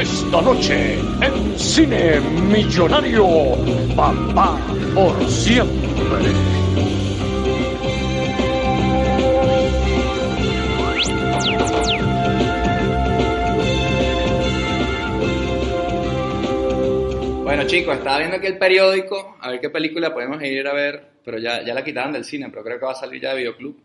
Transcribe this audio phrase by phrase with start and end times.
[0.00, 2.20] Esta noche en Cine
[2.50, 3.26] Millonario,
[3.94, 4.58] papá
[4.94, 5.82] por siempre.
[17.62, 21.10] Bueno chicos, estaba viendo aquí el periódico, a ver qué película podemos ir a ver,
[21.24, 23.36] pero ya, ya la quitaron del cine, pero creo que va a salir ya de
[23.36, 23.80] Videoclub.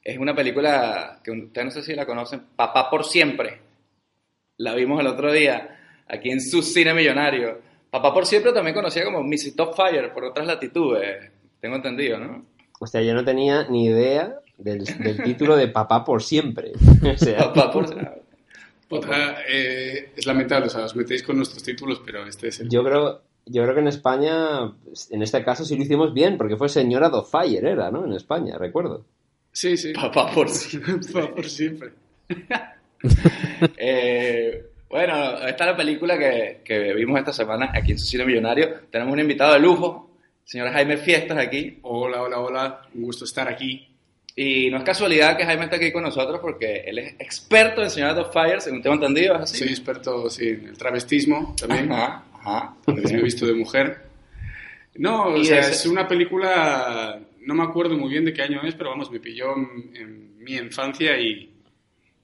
[0.00, 3.60] Es una película que ustedes no sé si la conocen, Papá por Siempre.
[4.58, 7.60] La vimos el otro día aquí en su cine millonario.
[7.90, 12.46] Papá por Siempre también conocía como Missy Top Fire por otras latitudes, tengo entendido, ¿no?
[12.78, 16.70] O sea, yo no tenía ni idea del, del título de Papá por siempre.
[17.02, 18.27] O sea, Papá por Siempre.
[18.90, 22.70] Otra, eh, es lamentable, o sea, os metéis con nuestros títulos, pero este es el...
[22.70, 24.72] yo creo, yo creo que en España,
[25.10, 28.04] en este caso sí lo hicimos bien, porque fue Señora do Fire, era, ¿no?
[28.04, 29.04] En España, recuerdo.
[29.52, 29.92] Sí, sí.
[29.92, 30.94] Papá por Siempre.
[31.12, 31.90] Papá por siempre.
[33.76, 38.80] Eh, bueno, esta es la película que, que vimos esta semana aquí en cine millonario.
[38.90, 40.10] Tenemos un invitado de lujo,
[40.44, 41.78] señor Jaime Fiestas aquí.
[41.82, 42.82] Hola, hola, hola.
[42.94, 43.86] Un gusto estar aquí.
[44.40, 47.90] Y no es casualidad que Jaime esté aquí con nosotros porque él es experto en
[47.90, 49.58] Señora of Fire, según tengo entendido, ¿es así?
[49.58, 51.90] Soy experto sí, en el travestismo también.
[51.90, 52.74] Ajá, ajá.
[52.86, 53.98] A veces me he visto de mujer.
[54.94, 58.62] No, o sea, ese- es una película, no me acuerdo muy bien de qué año
[58.62, 61.50] es, pero vamos, me pilló en, en mi infancia y,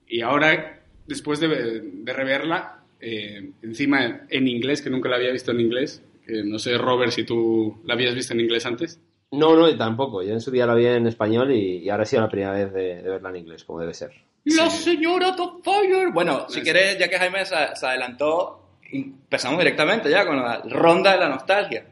[0.06, 1.48] y ahora, después de,
[1.80, 6.58] de reverla, eh, encima en inglés, que nunca la había visto en inglés, que no
[6.60, 9.00] sé, Robert, si tú la habías visto en inglés antes.
[9.38, 10.22] No, no, y tampoco.
[10.22, 12.52] Yo en su día la vi en español y, y ahora ha sido la primera
[12.52, 14.10] vez de, de verla en inglés, como debe ser.
[14.44, 16.10] La Señora of Fire.
[16.12, 16.62] Bueno, si Sí.
[16.62, 18.60] quieres, ya que Jaime se, se adelantó,
[18.92, 21.84] empezamos directamente ya con la ronda de la nostalgia,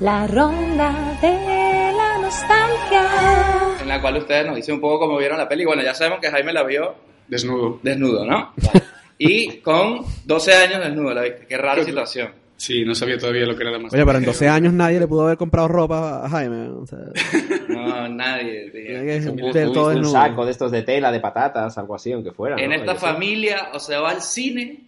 [0.00, 3.78] La ronda de la nostalgia.
[3.82, 5.64] en la cual ustedes nos dicen un poco cómo vieron la peli.
[5.64, 6.94] Bueno, ya sabemos que Jaime la vio
[7.28, 7.78] Desnudo.
[7.82, 8.52] desnudo, ¿no?
[9.20, 11.46] Y con 12 años desnudo, la viste.
[11.48, 12.30] Qué rara situación.
[12.58, 13.94] Sí, no sabía todavía lo que era la más.
[13.94, 16.68] Oye, pero en 12 años nadie le pudo haber comprado ropa a Jaime.
[16.70, 16.98] O sea,
[17.68, 18.70] No, nadie.
[18.72, 19.52] tío.
[19.52, 22.56] del tú todo un saco de estos de tela, de patatas, algo así, aunque fuera.
[22.60, 22.74] En ¿no?
[22.76, 23.06] esta Yo sé.
[23.06, 24.80] familia o se va al cine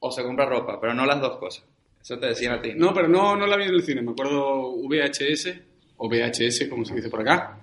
[0.00, 1.64] o se compra ropa, pero no las dos cosas.
[2.00, 2.72] Eso te decían a ti.
[2.74, 5.52] No, pero no, no la vi en el cine, me acuerdo VHS
[5.98, 7.58] o VHS, como se dice por acá.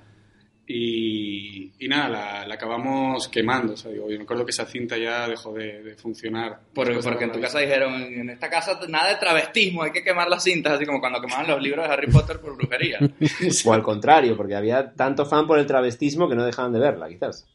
[0.68, 3.74] Y, y nada, la, la acabamos quemando.
[3.74, 6.60] O sea, digo, yo me acuerdo que esa cinta ya dejó de, de funcionar.
[6.74, 10.28] Por- porque en tu casa dijeron, en esta casa nada de travestismo, hay que quemar
[10.28, 12.98] las cintas, así como cuando quemaban los libros de Harry Potter por brujería.
[13.66, 17.08] O al contrario, porque había tanto fan por el travestismo que no dejaban de verla,
[17.10, 17.48] quizás.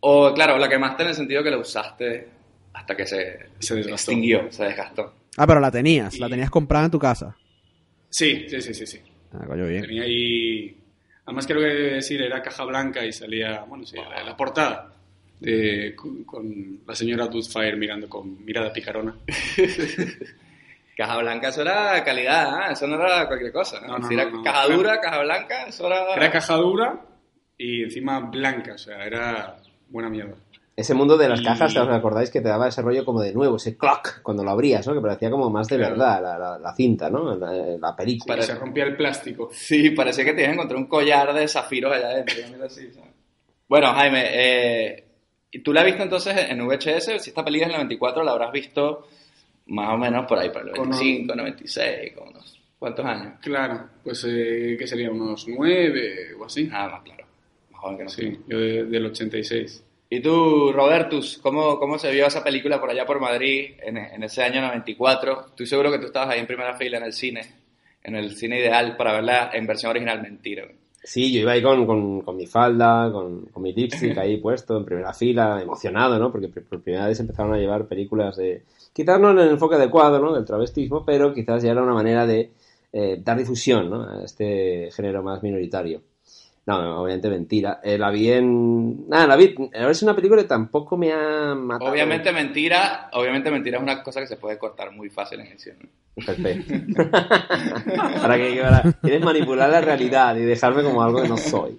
[0.00, 2.28] O, claro, la quemaste en el sentido que la usaste
[2.72, 5.14] hasta que se, Se extinguió, se desgastó.
[5.36, 7.36] Ah, pero la tenías, la tenías comprada en tu casa.
[8.10, 8.86] Sí, sí, sí, sí.
[8.86, 9.00] sí.
[9.32, 9.82] Ah, coño, bien.
[9.82, 10.76] Tenía ahí...
[11.24, 14.92] Además creo que decir, era caja blanca y salía, bueno, sí, la, la portada.
[15.96, 19.14] con, con la señora Doubtfire mirando con mirada picarona.
[20.96, 22.72] Caja blanca, eso era calidad, ¿eh?
[22.72, 23.80] eso no era cualquier cosa.
[23.80, 23.88] ¿no?
[23.88, 24.42] No, no, si era no.
[24.42, 26.14] caja dura, caja blanca, eso era...
[26.14, 27.00] Era caja dura
[27.56, 29.56] y encima blanca, o sea, era
[29.88, 30.34] buena mierda.
[30.82, 33.20] Ese mundo de las Y- cajas, ¿te os acordáis que te daba ese rollo como
[33.20, 34.94] de nuevo, ese clock cuando lo abrías, ¿no?
[34.94, 35.92] Que parecía como más de Claro.
[35.96, 37.36] verdad la, la- la cinta, ¿no?
[37.36, 38.34] La, la película.
[38.34, 39.48] Para- Se rompía el plástico.
[39.52, 42.34] Sí, parecía que te ibas a encontrar un collar de zafiros allá adentro.
[43.68, 45.04] Bueno, Jaime, eh,
[45.52, 47.18] ¿y ¿tú la has visto entonces en VHS?
[47.22, 49.06] Si esta película es del 94, la habrás visto
[49.66, 53.34] más o menos por ahí, para el Con 95, 96, con unos cuantos años.
[53.40, 56.64] Claro, pues eh, que sería unos nueve o así.
[56.64, 57.24] Nada más, claro.
[57.70, 58.46] Más joven que Sí, nosotros.
[58.48, 59.84] yo de- del 86.
[60.14, 64.22] ¿Y tú, Robertus, cómo, cómo se vio esa película por allá por Madrid en, en
[64.22, 65.46] ese año 94?
[65.46, 67.40] Estoy seguro que tú estabas ahí en primera fila en el cine,
[68.02, 70.20] en el cine ideal para verla en versión original.
[70.20, 70.64] Mentira.
[71.02, 74.76] Sí, yo iba ahí con, con, con mi falda, con, con mi lipstick ahí puesto
[74.76, 76.30] en primera fila, emocionado, ¿no?
[76.30, 78.64] Porque por por primera vez empezaron a llevar películas de...
[78.92, 80.34] Quizás no en el enfoque adecuado, ¿no?
[80.34, 82.50] Del travestismo, pero quizás ya era una manera de
[82.92, 84.02] eh, dar difusión, ¿no?
[84.02, 86.02] A este género más minoritario.
[86.64, 87.80] No, obviamente mentira.
[87.82, 89.08] Eh, la vi en...
[89.08, 89.54] Nada, la vi...
[89.72, 91.90] Es una película que tampoco me ha matado.
[91.90, 95.76] Obviamente mentira, obviamente mentira es una cosa que se puede cortar muy fácil en edición.
[96.14, 96.74] Perfecto.
[98.22, 101.78] para que para- quieres manipular la realidad y dejarme como algo que no soy.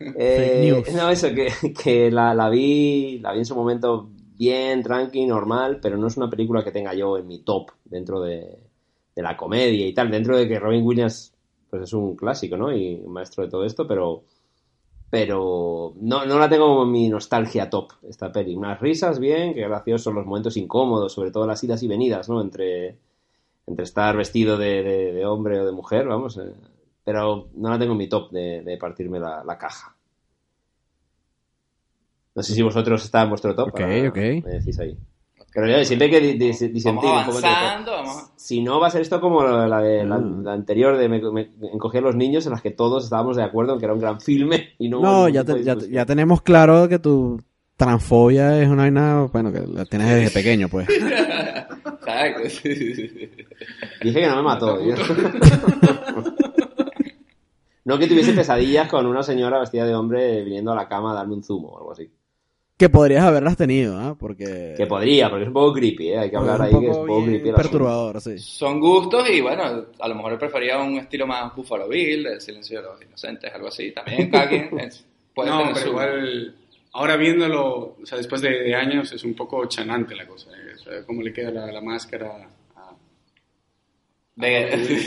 [0.00, 1.48] Eh, no, eso, que,
[1.82, 6.16] que la, la vi, la vi en su momento bien, tranqui, normal, pero no es
[6.16, 8.58] una película que tenga yo en mi top dentro de,
[9.14, 10.10] de la comedia y tal.
[10.10, 11.32] Dentro de que Robin Williams
[11.78, 12.72] pues es un clásico, ¿no?
[12.76, 14.24] Y un maestro de todo esto, pero
[15.10, 18.54] pero no, no la tengo como mi nostalgia top, esta peli.
[18.56, 22.40] Unas risas bien, que graciosos los momentos incómodos, sobre todo las idas y venidas, ¿no?
[22.40, 22.98] Entre,
[23.66, 26.38] entre estar vestido de, de- de hombre o de mujer, vamos.
[26.38, 26.52] eh,
[27.04, 29.96] pero no la tengo en mi top de, de partirme la, la caja.
[32.36, 33.68] No sé si vosotros está en vuestro top.
[33.68, 34.18] Ok, ahora ok.
[34.44, 34.96] Me decís ahí.
[35.56, 38.30] Pero yo siempre hay que Vamos disentir un poco vamos.
[38.36, 40.44] Si no, va a ser esto como la, la de, la, Mm.
[40.44, 43.42] la anterior de me, me- encogí a los niños, en las que todos estábamos de
[43.42, 46.04] acuerdo en que era un gran filme y no hubo No, ya, te- ya, ya
[46.04, 47.40] tenemos claro que tu
[47.74, 50.86] transfobia es una vaina, bueno, que la tienes desde pequeño, pues.
[54.02, 54.78] Dije que no me mató.
[57.84, 61.14] no que tuviese pesadillas con una señora vestida de hombre viniendo a la cama a
[61.14, 62.10] darme un zumo o algo así.
[62.78, 64.14] Que podrías haberlas tenido, ¿ah?
[64.18, 64.74] Porque...
[64.76, 66.18] Que podría, porque es un poco creepy, ¿eh?
[66.18, 67.52] Hay que hablar ahí que es un poco creepy.
[67.52, 68.38] perturbador, sí.
[68.38, 69.62] Son gustos y bueno,
[69.98, 73.68] a lo mejor prefería un estilo más Buffalo Bill, El silencio de los inocentes, algo
[73.68, 73.92] así.
[73.92, 74.68] También cada quien
[75.34, 76.56] puede no, tener pero su- igual,
[76.92, 80.50] ahora viéndolo, o sea, después de, de años, es un poco chanante la cosa.
[80.50, 80.74] ¿eh?
[80.74, 82.46] O sea, cómo le queda la, la máscara
[82.76, 82.92] a...
[84.34, 85.00] de,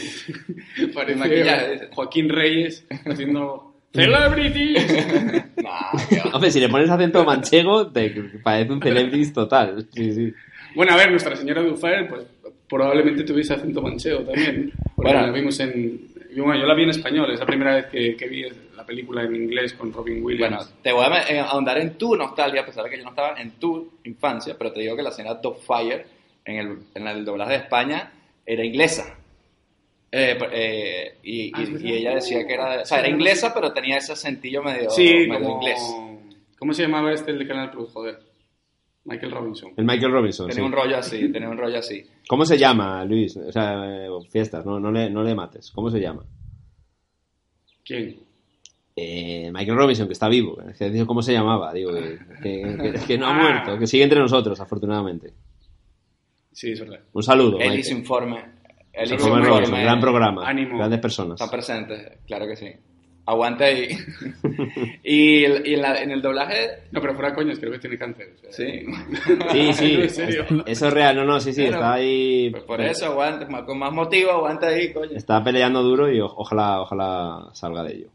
[0.94, 1.90] Parece maquillaje.
[1.94, 3.66] Joaquín Reyes haciendo...
[3.92, 4.84] ¡Celebrities!
[6.40, 8.10] Hombre, si le pones acento manchego, te
[8.44, 9.88] parece un celebrity total.
[9.94, 10.34] Sí, sí.
[10.76, 12.24] bueno, a ver, Nuestra Señora Duffer, pues
[12.68, 14.72] probablemente tuviese acento manchego también.
[14.96, 15.28] Porque Bueno.
[15.28, 16.08] la vimos en...
[16.38, 18.44] Bueno, yo la vi en español, es la primera vez que, que vi
[18.78, 20.56] la película en inglés con Robin Williams.
[20.56, 23.10] Bueno, te voy a eh, ahondar en tu nostalgia, a pesar de que yo no
[23.10, 26.06] estaba en tu infancia, pero te digo que la señora Dogfire
[26.46, 28.12] en el, en el doblaje de España
[28.46, 29.16] era inglesa.
[30.12, 33.72] Eh, eh, y, Ah, y- y ella decía que era, o sea, era inglesa, pero
[33.74, 35.56] tenía ese acentillo medio, Sí, medio como...
[35.62, 35.80] inglés.
[36.60, 37.90] ¿Cómo se llamaba este el de Canal Plus?
[37.92, 38.20] Joder.
[39.06, 39.72] Michael Robinson.
[39.78, 40.48] El Michael Robinson.
[40.50, 40.68] Tenía sí.
[40.68, 42.06] un rollo así, tenía un rollo así.
[42.28, 43.36] ¿Cómo se llama, Luis?
[43.38, 45.72] O sea, eh, fiestas, no, no, le, no le mates.
[45.72, 46.24] ¿Cómo se llama?
[47.84, 48.18] ¿Quién?
[48.96, 50.58] Eh, Michael Robinson, que está vivo.
[51.08, 51.74] Cómo se llamaba.
[51.74, 53.42] Digo que, que- que- que no ha Ah.
[53.42, 55.34] muerto, que sigue entre nosotros, afortunadamente.
[56.52, 57.00] Sí, es verdad.
[57.14, 57.58] Un saludo.
[57.60, 58.44] Él hizo informe.
[58.92, 59.82] Él hizo informe.
[59.82, 60.46] gran programa.
[60.48, 60.78] Ánimo.
[60.78, 61.40] Grandes personas.
[61.40, 62.68] Están presentes, claro que sí.
[63.30, 63.90] Aguante ahí.
[65.04, 67.98] y el- y en, la- en el doblaje, No, pero fuera coñas, creo que tiene
[67.98, 68.34] cáncer.
[68.36, 68.86] o sea, sí.
[69.52, 69.94] Sí, sí.
[70.02, 70.46] En serio.
[70.66, 71.16] Eso es real.
[71.16, 71.62] No, no, sí, sí.
[71.62, 72.50] Bueno, está ahí.
[72.52, 75.16] Pues por eso, aguante, más- con más motivo, aguanta ahí, coño.
[75.16, 78.08] Está peleando duro y o- ojalá, ojalá salga de ello.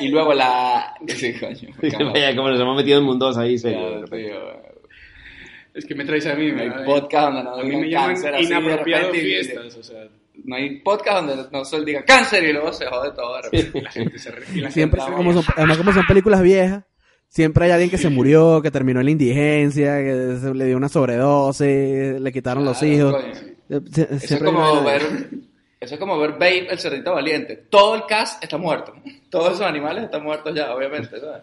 [0.00, 0.94] Y luego la.
[1.08, 1.74] Sí, coño.
[2.12, 4.04] Vaya, como nos hemos metido en mundos ahí, serio.
[5.74, 6.50] Es que me traes a mí.
[6.52, 9.76] No me- podcast donde no A mí me llaman inapropiado fiestas.
[9.76, 10.04] O sea,
[10.44, 13.36] No hay podcast donde no se diga cáncer y luego se jode todo.
[13.36, 13.82] de repente.
[13.82, 16.84] la gente se re- y la Siempre, gente- como son, además como son películas viejas,
[17.28, 20.76] siempre hay alguien que se murió, que terminó en la indigencia, que se le dio
[20.76, 23.14] una sobredosis, le quitaron los hijos.
[23.68, 25.02] Eh, sie- Eso es como ver.
[25.80, 27.56] Eso es como ver Babe, el cerdito valiente.
[27.68, 28.94] Todo el cast está muerto.
[29.30, 31.16] Todos esos animales están muertos ya, obviamente.
[31.20, 31.42] ¿sabes?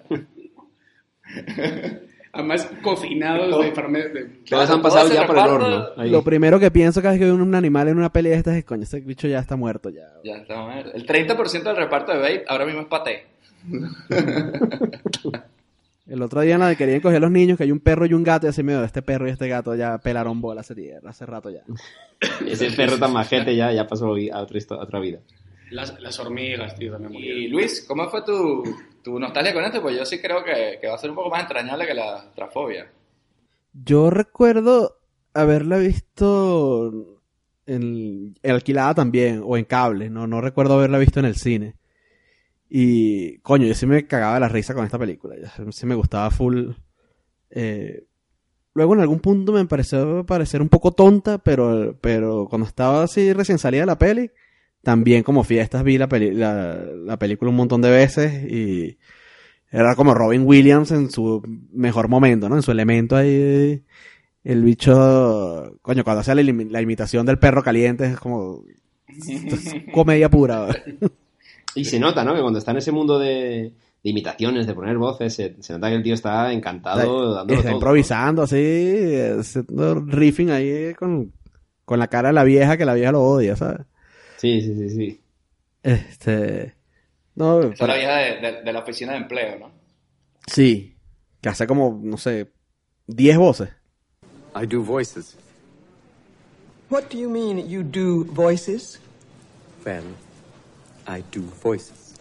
[2.31, 5.86] Además, cocinados de enferme- de- Todos han pasado ya por el horno.
[5.98, 6.10] ahí.
[6.12, 8.56] Lo primero que pienso cada vez que veo un animal en una pelea de estas
[8.56, 10.04] es, coño, ese bicho ya está muerto ya.
[10.24, 10.92] Ya está muerto.
[10.94, 13.26] El 30% del reparto de Babe ahora mismo es paté.
[16.07, 18.04] El otro día en la que querían coger a los niños, que hay un perro
[18.07, 20.74] y un gato, y así medio, este perro y este gato ya pelaron bola hace,
[20.74, 21.62] tierra, hace rato ya.
[22.48, 25.19] Ese perro tan majete ya, ya pasó a otra, histo- a otra vida.
[25.71, 27.52] Las, las hormigas, tío, también Y murieron.
[27.52, 28.64] Luis, ¿cómo fue tu,
[29.04, 29.81] tu nostalgia con esto?
[29.81, 32.31] Pues yo sí creo que, que va a ser un poco más entrañable que la
[32.33, 32.92] trafobia.
[33.73, 34.99] Yo recuerdo
[35.33, 37.21] haberla visto
[37.66, 41.76] en, en alquilada también, o en cable, no, no recuerdo haberla visto en el cine.
[42.69, 45.95] Y, coño, yo sí me cagaba de la risa con esta película, ya, sí me
[45.95, 46.71] gustaba full.
[47.52, 48.06] Eh,
[48.73, 53.33] luego en algún punto me pareció parecer un poco tonta, pero, pero cuando estaba así
[53.33, 54.31] recién salida la peli,
[54.83, 58.98] también como fiestas vi la, peli- la, la película un montón de veces y
[59.71, 61.44] era como Robin Williams en su
[61.74, 62.56] mejor momento, ¿no?
[62.56, 63.83] En su elemento ahí.
[64.44, 68.64] El bicho, coño, cuando hace la, imi- la imitación del perro caliente es como
[69.07, 70.68] es comedia pura.
[71.76, 72.33] Y se nota, ¿no?
[72.33, 75.90] Que cuando está en ese mundo de, de imitaciones, de poner voces, se, se nota
[75.90, 77.74] que el tío está encantado Está todo.
[77.74, 81.31] improvisando así, haciendo riffing ahí con,
[81.86, 83.81] con la cara de la vieja que la vieja lo odia, ¿sabes?
[84.40, 85.22] Sí, sí, sí, sí.
[85.84, 86.74] Este.
[87.36, 89.72] No, Esa es la para- vieja de, de- de la oficina de empleo, ¿no?
[90.48, 90.96] sí.
[91.42, 92.52] Que hace como, no sé,
[93.08, 93.69] 10 voces.
[94.56, 95.38] I do voices.
[96.90, 99.00] What do you mean you do voices?
[99.86, 100.04] Well,
[101.08, 102.16] I do voices.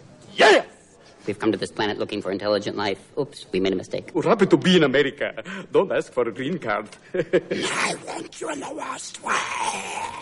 [1.29, 2.99] We've come to this planet looking for intelligent life.
[3.15, 4.09] Oops, we made a mistake.
[4.15, 5.43] We're happy to be in America.
[5.71, 6.89] Don't ask for a green card.
[7.13, 9.35] I want you in the worst way.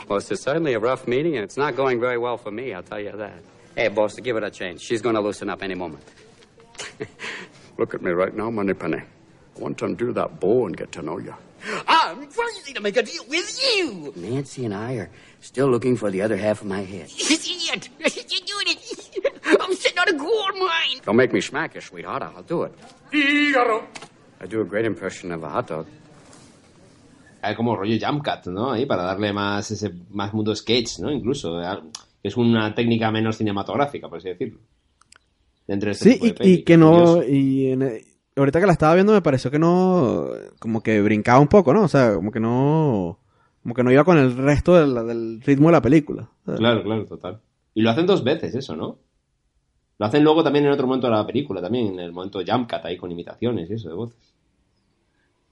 [0.10, 2.84] Well, it's certainly a rough meeting, and it's not going very well for me, I'll
[2.84, 3.40] tell you that.
[3.74, 4.82] Hey, boss, give it a chance.
[4.82, 6.04] She's going to loosen up any moment.
[7.78, 9.00] Look at me right now, Moneypenny.
[9.00, 11.34] I want to undo that bow and get to know you.
[11.88, 14.14] I'm crazy to make a deal with you!
[14.16, 15.10] Nancy and I are
[15.40, 17.10] still looking for the other half of my head.
[17.18, 17.90] Idiot!
[18.00, 19.60] You're doing it!
[19.62, 19.76] I'm
[20.08, 21.02] sitting on a gold mine!
[21.06, 22.24] Don't make me smack you, sweetheart.
[22.24, 22.74] I'll do it.
[23.12, 23.84] Figaro.
[24.42, 25.86] I do a great impression of a hot dog.
[27.42, 28.72] Hay como rollo jump cut, ¿no?
[28.72, 31.12] Ahí para darle más ese más mundo sketch, ¿no?
[31.12, 31.62] Incluso.
[31.62, 31.80] eh,
[32.24, 34.60] Es una técnica menos cinematográfica, por así decirlo.
[35.68, 37.24] Dentro de este Sí, de y, que no.
[37.24, 38.02] Y en-
[38.36, 40.28] ahorita que la estaba viendo me pareció que no.
[40.60, 41.84] Como que brincaba un poco, ¿no?
[41.84, 43.20] O sea, como que no.
[43.64, 46.30] Como que no iba con el resto del, del ritmo de la película.
[46.46, 47.42] Claro, claro, total.
[47.74, 49.00] Y lo hacen dos veces eso, ¿no?
[50.00, 52.70] Lo hacen luego también en otro momento de la película, también en el momento jump
[52.72, 54.34] cut ahí con imitaciones y eso de voces.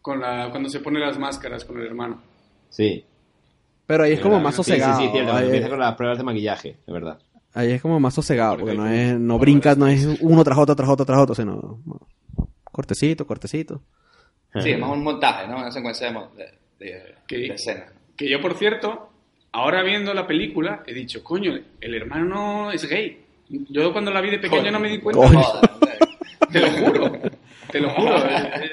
[0.02, 2.22] Con la, cuando se pone las máscaras con el hermano.
[2.70, 3.04] Sí.
[3.88, 5.00] Pero ahí es como más Sí, sosegado.
[5.00, 5.34] Sí, sí, cierto.
[5.34, 7.20] ahí, Empieza con las pruebas de maquillaje, de verdad.
[7.54, 10.76] ahí es como más sosegado, porque no es, no brinca, no es uno tras otro,
[10.76, 12.00] tras otro, tras otro, sino no.
[12.64, 13.82] cortecito, cortecito.
[14.62, 15.58] Sí, es más un montaje, ¿no?
[15.58, 17.38] Una secuencia de, de, de- ¿Qué?
[17.40, 17.86] de escena.
[18.16, 19.10] Que yo, por cierto,
[19.52, 23.25] ahora viendo la película, he dicho, coño, el hermano es gay.
[23.50, 24.72] Yo cuando la vi de pequeño Coño.
[24.72, 25.28] no me di cuenta.
[25.28, 25.42] Coño.
[26.52, 27.12] Te lo juro.
[27.72, 28.16] Te lo juro.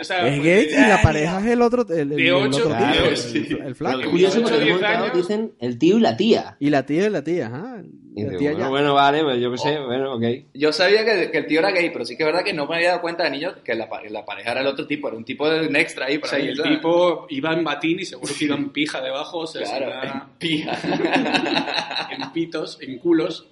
[0.00, 2.58] O sea, Es gay y la pareja es el otro, el, el- De el ocho,
[2.58, 3.48] otro claro, tío, el- sí.
[3.64, 4.00] el, flaco.
[4.00, 6.56] es curioso porque en dicen el tío y la tía.
[6.60, 7.82] Y la tía y la tía, ajá.
[8.14, 8.68] Y La tía bueno, ya.
[8.68, 10.22] bueno, vale, pues yo qué sé, bueno, ok.
[10.54, 12.66] Yo sabía que, que el tío era gay, pero sí que es verdad que no
[12.66, 15.16] me había dado cuenta de niño que la, la pareja era el otro tipo, era
[15.16, 16.72] un tipo de un extra ahí O para sea, y el ¿sabes?
[16.72, 20.28] tipo iba en batín y seguro que iba en pija debajo, o sea, Claro, da
[20.38, 20.78] pija.
[22.10, 23.48] en pitos, en culos.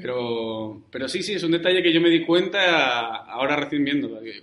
[0.00, 3.84] Pero, pero sí, sí, es un detalle que yo me di cuenta ahora recién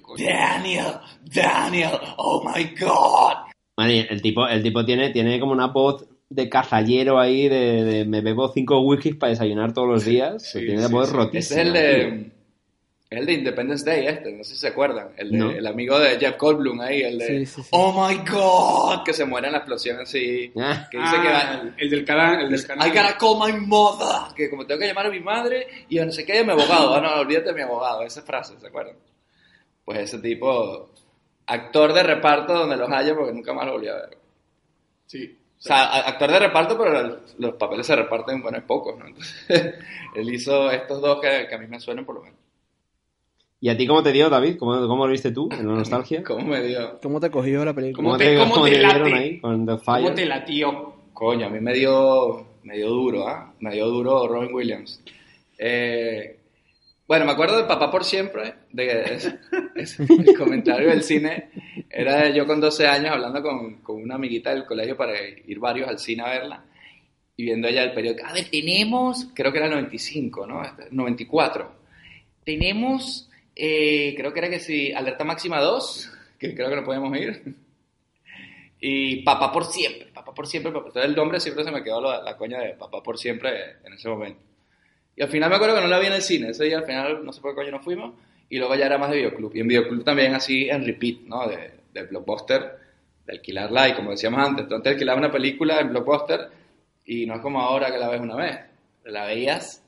[0.02, 0.86] coño, Daniel,
[1.34, 3.52] Daniel, oh my god.
[3.78, 8.06] Vale, el tipo, el tipo tiene, tiene como una voz de cazallero ahí de, de
[8.06, 10.44] me bebo cinco whiskies para desayunar todos los días.
[10.44, 11.16] Sí, tiene la sí, voz sí.
[11.16, 11.62] rotísima.
[11.62, 12.32] Es el de,
[13.10, 15.10] es el de Independence Day este, no sé si se acuerdan.
[15.18, 15.52] El, de- No.
[15.52, 17.70] el amigo de Jeff Goldblum ahí, el de Sí, sí, sí.
[17.72, 20.52] Oh my god, que se muere en la explosión así.
[20.58, 20.88] Ah.
[20.90, 22.88] Que dice que Ah, va, el del canal, el del canal.
[22.88, 24.34] I gotta call my mother.
[24.36, 26.96] Que como tengo que llamar a mi madre y a no sé qué, mi abogado.
[26.96, 28.02] Ah, no, olvídate de mi abogado.
[28.02, 28.96] Esa frase, ¿se acuerdan?
[29.86, 30.90] Pues ese tipo,
[31.46, 34.18] actor de reparto donde los haya porque nunca más lo volví a ver.
[35.06, 35.38] Sí.
[35.58, 39.06] O sea, actor de reparto, pero los, los papeles se reparten, bueno, es pocos, ¿no?
[39.08, 39.76] Entonces,
[40.16, 42.40] él hizo estos dos que, que a mí me suenan por lo menos.
[43.62, 44.58] ¿Y a ti cómo te dio, David?
[44.58, 46.24] ¿Cómo, cómo lo viste tú en la nostalgia?
[46.24, 47.00] ¿Cómo me dio?
[47.02, 48.04] ¿Cómo te cogió la película?
[48.04, 49.14] ¿Cómo te- cómo te dieron late?
[49.16, 50.14] ahí con The ¿Cómo Fire?
[50.16, 50.94] te latió?
[51.14, 53.54] Coño, a mí me dio, me dio duro, ¿ah?
[53.60, 55.02] Me dio duro Robin Williams.
[55.58, 56.38] Eh,
[57.08, 59.34] bueno, me acuerdo de Papá por Siempre, de es-
[59.76, 61.50] es- el comentario del cine.
[61.90, 65.14] Era yo con 12 años hablando con, con una amiguita del colegio para
[65.48, 66.66] ir varios al cine a verla.
[67.38, 68.26] Y viendo ella el periódico.
[68.28, 70.64] A ver, tenemos, creo que era el 95, ¿no?
[70.64, 71.72] Este, 94.
[72.44, 77.18] Tenemos, eh, creo que era que sí, Alerta Máxima 2, que creo que no podemos
[77.18, 77.56] ir.
[78.80, 80.88] Y Papá por siempre, Papá por siempre, papá.
[80.88, 83.94] Entonces el nombre siempre se me quedó la, la coña de Papá por siempre en
[83.94, 84.42] ese momento.
[85.16, 86.86] Y al final me acuerdo que no la vi en el cine, ese día al
[86.86, 88.14] final no sé por qué coño no fuimos,
[88.50, 89.56] y luego ya era más de videoclub.
[89.56, 91.48] Y en videoclub también así en repeat, ¿no?
[91.48, 92.78] De, de blockbuster,
[93.26, 96.50] de alquilarla, y como decíamos antes, tú antes alquilabas una película en blockbuster
[97.06, 98.60] y no es como ahora que la ves una vez.
[99.06, 99.85] La veías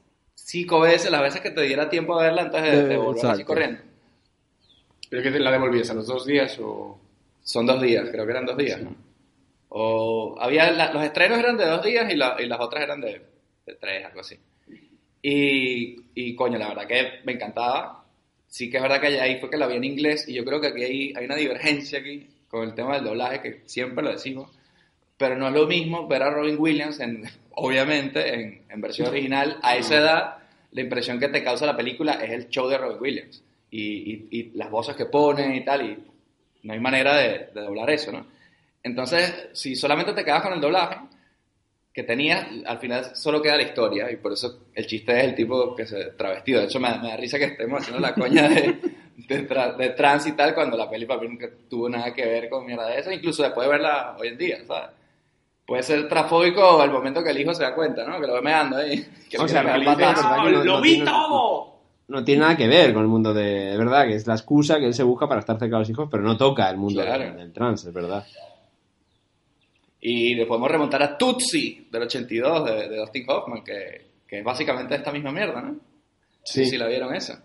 [0.49, 3.17] cinco veces, las veces que te diera tiempo a verla antes de, de Eh, volver
[3.19, 3.45] así exacto.
[3.45, 3.81] corriendo.
[5.09, 6.99] ¿Pero que te la devolvías a los dos días o...?
[7.43, 8.95] Son dos días, creo que eran dos días, ¿no?
[9.69, 12.99] O había la- los estrenos eran de dos días y, la- y las otras eran
[13.01, 13.21] de,
[13.65, 14.37] de tres, algo así.
[15.21, 18.05] Y, y coño, la verdad que me encantaba.
[18.47, 20.61] Sí que es verdad que ahí fue que la vi en inglés y yo creo
[20.61, 24.11] que aquí hay, hay una divergencia aquí con el tema del doblaje, que siempre lo
[24.11, 24.49] decimos,
[25.17, 27.23] pero no es lo mismo ver a Robin Williams, en,
[27.57, 29.57] obviamente, en, en versión original.
[29.61, 30.37] A esa edad,
[30.71, 34.27] la impresión que te causa la película es el show de Robin Williams y, y-
[34.31, 35.97] y las voces que ponen y tal, y
[36.63, 38.25] no hay manera de, de doblar eso, ¿no?
[38.83, 40.95] Entonces, si solamente te quedas con el doblaje
[41.93, 45.35] que tenías, al final solo queda la historia, y por eso el chiste es el
[45.35, 46.59] tipo que se travestido.
[46.59, 48.77] De hecho, me, me da risa que estemos haciendo la coña de,
[49.17, 52.23] de, tra- de trans y tal, cuando la peli para mí nunca tuvo nada que
[52.25, 54.91] ver con mierda de eso, incluso después de verla hoy en día, ¿sabes?
[55.67, 58.19] Puede ser trafóbico al momento que el hijo se da cuenta, ¿no?
[58.19, 59.05] Que lo ve meando ahí.
[59.29, 61.77] Que O sea, es no- ¡Lo no vi tiene- todo!
[62.07, 63.43] No tiene nada que ver con el mundo de...
[63.71, 65.89] De verdad, que es la excusa que él se busca para estar cerca de los
[65.89, 67.21] hijos, pero no toca el mundo Claro.
[67.25, 68.25] del, del trans, es verdad.
[69.99, 74.43] Y le podemos remontar a Tootsie del 82 de, de Dustin Hoffman, que, que es
[74.45, 75.73] básicamente esta misma mierda, ¿no?
[76.43, 76.63] Sí.
[76.63, 77.43] Sí, sí, la vieron esa.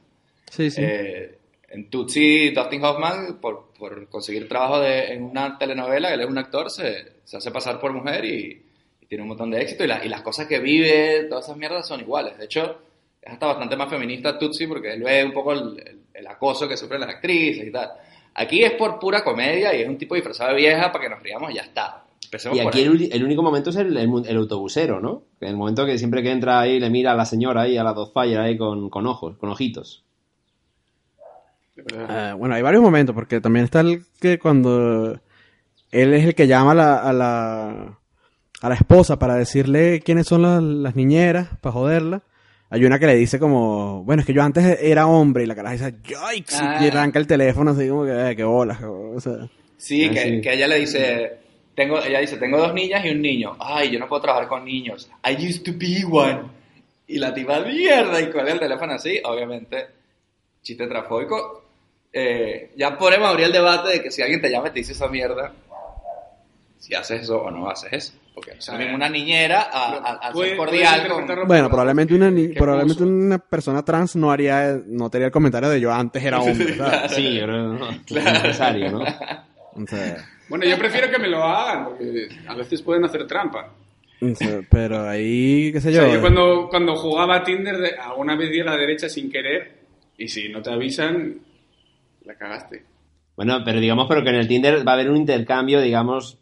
[0.49, 0.81] Sí, sí.
[0.85, 1.39] Eh,
[1.73, 6.39] en Tootsie, Dustin Hoffman, por, por conseguir trabajo de- en una telenovela, él es un
[6.39, 8.63] actor, se, se hace pasar por mujer y,
[9.01, 9.85] y tiene un montón de éxito.
[9.85, 12.37] Y, la- y las cosas que vive, todas esas mierdas son iguales.
[12.39, 12.79] De hecho,
[13.21, 16.69] es hasta bastante más feminista Tootsie porque él ve un poco el, el- el acoso
[16.69, 17.91] que sufren las actrices y tal.
[18.35, 21.23] Aquí es por pura comedia y es un tipo disfrazado de vieja para que nos
[21.23, 22.05] riamos y ya está.
[22.25, 25.23] Empecemos Y aquí el, el único momento es el, el autobusero, ¿no?
[25.41, 27.93] El momento que siempre que entra ahí le mira a la señora ahí, a la
[27.93, 30.05] Dozfire ahí con, con ojos, con ojitos.
[31.77, 35.19] Eh, bueno, hay varios momentos, porque también está el que cuando
[35.91, 37.99] él es el que llama a la, a la,
[38.61, 42.23] a la esposa para decirle quiénes son las, las niñeras, para joderla.
[42.71, 45.55] Hay una que le dice como, bueno, es que yo antes era hombre, y la
[45.55, 46.79] cara dice, yikes, Ah.
[46.83, 49.49] y arranca el teléfono así como que, eh, qué bolas, o sea.
[49.77, 51.33] Sí, Ah, que, que ella le dice,
[51.75, 53.57] tengo, ella dice, tengo dos niñas y un niño.
[53.61, 55.11] Ay, yo no puedo trabajar con niños.
[55.29, 56.43] I used to be one.
[57.07, 59.87] Y la tipa, mierda, y cuelga el teléfono así, obviamente,
[60.63, 61.62] chiste trafóbico.
[62.13, 64.93] Eh, ya podemos abrir el debate de que si alguien te llama y te dice
[64.93, 65.53] esa mierda,
[66.79, 68.13] si haces eso o no haces eso.
[68.35, 69.93] Porque no es mismo una niñera a,
[70.29, 71.47] a- ser cordial con...
[71.47, 73.15] Bueno, probablemente una, ni- probablemente puso.
[73.15, 77.13] una persona trans no haría, no tenía el comentario de yo antes era hombre, ¿sabes?
[77.13, 79.01] Sí, es necesario, ¿no?
[79.01, 80.17] O sea,
[80.49, 83.69] Bueno, yo prefiero que me lo hagan, porque a veces pueden hacer trampa.
[84.23, 86.01] o pero ahí, qué sé O yo.
[86.03, 89.31] sea, yo cuando, cuando jugaba a Tinder, de- alguna vez di a la derecha sin
[89.31, 89.73] querer,
[90.17, 91.37] y si no te avisan,
[92.25, 92.85] la cagaste.
[93.37, 96.39] Bueno, pero digamos, pero que en el Tinder va a haber un intercambio, digamos,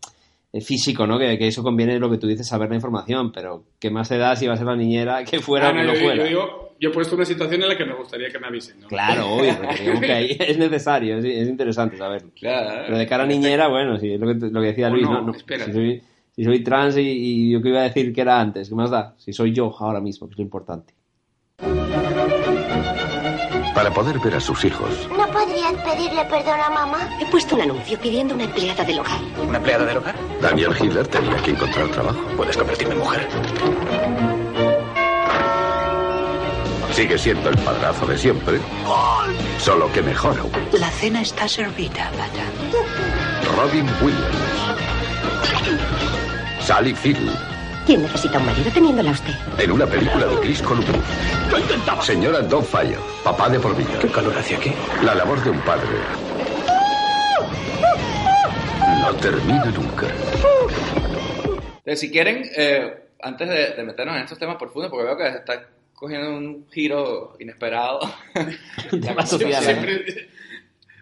[0.52, 1.18] eh, físico, ¿no?
[1.18, 4.18] Que, que eso conviene lo que tú dices, saber la información, pero ¿qué más se
[4.18, 6.16] da si va a ser la niñera que fuera Ah, o no, no yo, fuera?
[6.16, 8.80] yo digo, yo he puesto una situación en la que me gustaría que me avisen,
[8.80, 8.88] ¿no?
[8.88, 12.30] Claro, obvio, pero digamos que ahí es necesario, es, es interesante saberlo.
[12.34, 12.82] Claro.
[12.86, 15.12] Pero de cara a niñera, bueno, sí, es lo que, lo que decía Luis, no,
[15.20, 15.22] ¿no?
[15.28, 15.66] No, espera.
[15.66, 16.02] si, soy,
[16.34, 18.90] si soy trans y, y yo que iba a decir que era antes, ¿qué más
[18.90, 19.14] da?
[19.18, 20.92] Si soy yo ahora mismo, que es lo importante.
[23.74, 27.08] Para poder ver a sus hijos, ¿No podrías pedirle perdón a mamá?
[27.20, 29.20] He puesto un anuncio pidiendo una empleada del hogar.
[29.38, 30.16] ¿una empleada del hogar?
[30.40, 32.18] Daniel Hitler tenía que encontrar trabajo.
[32.36, 33.28] Puedes convertirme en mujer.
[36.92, 38.58] Sigue siendo el padrazo de siempre,
[39.60, 40.50] solo que mejor aún.
[40.72, 42.50] La cena está servida, madame.
[43.56, 44.26] Robin Williams.
[46.60, 47.30] Sally Field,
[47.90, 49.32] ¿Quién necesita un marido teniéndola usted?
[49.58, 50.94] en una película de Chris Columbus.
[52.02, 53.98] Señora Fire, papá de por vida.
[54.00, 54.70] ¿Qué calor hacia aquí?
[55.04, 55.88] La labor de un padre.
[59.00, 60.06] No termina nunca.
[61.78, 65.26] Entonces, si quieren, eh, antes de, de meternos en estos temas profundos, porque veo que
[65.26, 67.98] está cogiendo un giro inesperado.
[69.02, 70.28] Tema social, Siempre-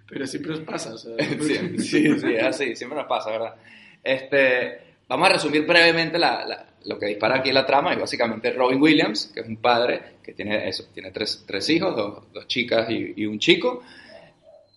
[0.08, 3.56] pero siempre os pasa, o sea, sí, sí, sí, es así, siempre nos pasa, ¿verdad?
[4.02, 8.50] Este, vamos a resumir brevemente la- la- lo que dispara aquí la trama, y básicamente
[8.52, 12.46] Robin Williams, que es un padre que tiene eso, tiene tres, tres hijos, dos, dos
[12.46, 13.82] chicas y, y un chico,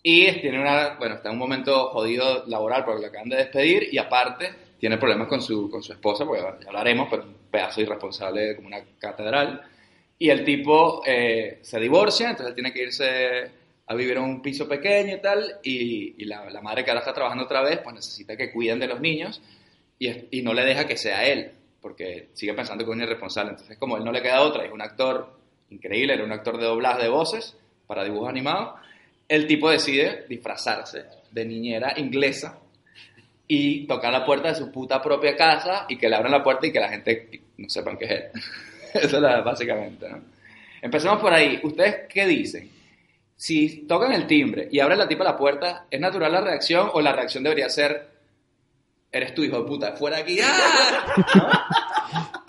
[0.04, 3.90] y tiene una, bueno, está en un momento jodido laboral porque lo acaban de despedir,
[3.92, 7.36] y aparte tiene problemas con su, con su esposa, porque ya hablaremos, pero es un
[7.52, 9.62] pedazo irresponsable como una catedral,
[10.18, 13.52] y el tipo eh, se divorcia, entonces tiene que irse
[13.88, 17.02] a vivir en un piso pequeño y tal, y, y la, la madre que ahora
[17.02, 19.42] está trabajando otra vez, pues necesita que cuiden de los niños
[20.00, 23.04] y, es- y no le deja que sea él, porque sigue pensando que es un
[23.04, 23.52] irresponsable.
[23.52, 25.34] Entonces, como él no le queda otra, es un actor
[25.70, 28.80] increíble, era un actor de doblaje de voces para dibujos animados,
[29.28, 32.60] el tipo decide disfrazarse de niñera inglesa
[33.48, 36.68] y tocar la puerta de su puta propia casa y que le abran la puerta
[36.68, 38.24] y que la gente no sepan que es él.
[38.94, 40.22] Eso es básicamente, ¿no?
[40.82, 41.60] Empecemos por ahí.
[41.64, 42.70] ¿Ustedes qué dicen?
[43.36, 47.02] Si tocan el timbre y abre la tipa la puerta, ¿es natural la reacción o
[47.02, 48.11] la reacción debería ser
[49.12, 50.40] eres tu hijo de puta, fuera de aquí?
[51.34, 51.70] ¡Ah!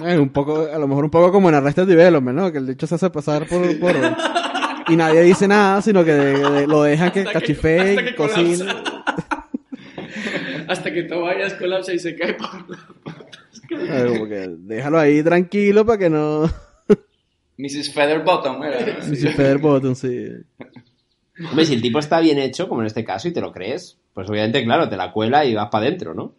[0.01, 2.53] Eh, un poco, a lo mejor un poco como en Arrested Development, ¿no?
[2.53, 3.79] Que el dicho se hace pasar por...
[3.79, 3.94] por
[4.88, 7.96] y nadie dice nada, sino que de- de- lo dejan que Hasta que- cachifee,
[10.68, 12.48] hasta que Tobias colapsa y se cae por
[13.70, 16.51] Eh, como que déjalo ahí tranquilo para que no...
[17.59, 17.92] Mrs.
[17.92, 19.03] Featherbottom, era.
[19.03, 20.27] Si Feather Bottom, sí.
[21.48, 23.98] Hombre, si el tipo está bien hecho, como en este caso, y te lo crees,
[24.14, 26.35] pues obviamente, claro, te la cuela y vas para adentro, ¿no?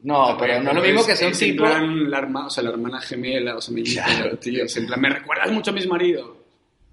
[0.00, 1.64] No, pero no es lo mismo que sea un es en tipo...
[1.64, 5.00] plan la, herma- o sea, la hermana gemela, o sea, me tío, es en plan,
[5.00, 6.36] me recuerdas mucho a mi marido.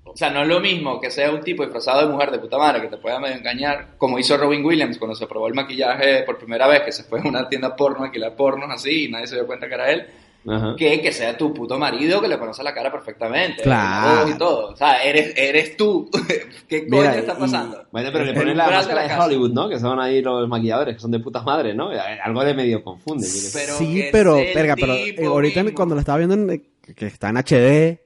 [0.03, 2.57] O sea, no es lo mismo que sea un tipo disfrazado de mujer de puta
[2.57, 6.23] madre que te pueda medio engañar, como hizo Robin Williams cuando se probó el maquillaje
[6.23, 9.11] por primera vez, que se fue a una tienda porno a alquilar pornos así y
[9.11, 10.07] nadie se dio cuenta que era él,
[10.47, 10.75] Ajá.
[10.77, 14.29] que que sea tu puto marido que le conoce la cara perfectamente, Claro.
[14.29, 14.71] y todo.
[14.71, 16.09] O sea, eres, eres tú.
[16.69, 17.83] ¿Qué coño Mira, está y- pasando?
[17.91, 19.25] Bueno, pero le ponen la máscara de la.
[19.25, 19.69] Hollywood, ¿no?
[19.69, 21.89] Que son ahí los maquilladores, que son de puta madre, ¿no?
[22.23, 23.27] Algo de medio confunde.
[23.53, 25.75] Pero sí, pero, verga, pero eh, ahorita mismo.
[25.75, 26.61] cuando lo estaba viendo en, eh,
[26.95, 27.99] que está en HD,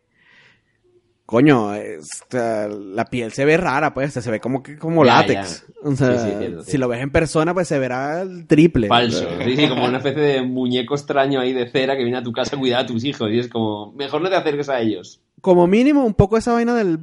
[1.29, 4.63] coño, es- o sea, la piel se ve rara, pues, o sea, se ve como
[4.63, 5.63] que como Ya, látex.
[5.83, 8.87] O sea, Sí, sí, cierto, si lo ves en persona, pues se verá el triple.
[8.87, 9.29] Falso.
[9.45, 12.31] Sí, sí, como una especie de muñeco extraño ahí de cera que viene a tu
[12.31, 13.29] casa a cuidar a tus hijos.
[13.31, 15.21] Y es como, mejor no te acerques a ellos.
[15.39, 16.97] Como mínimo, un poco esa vaina del,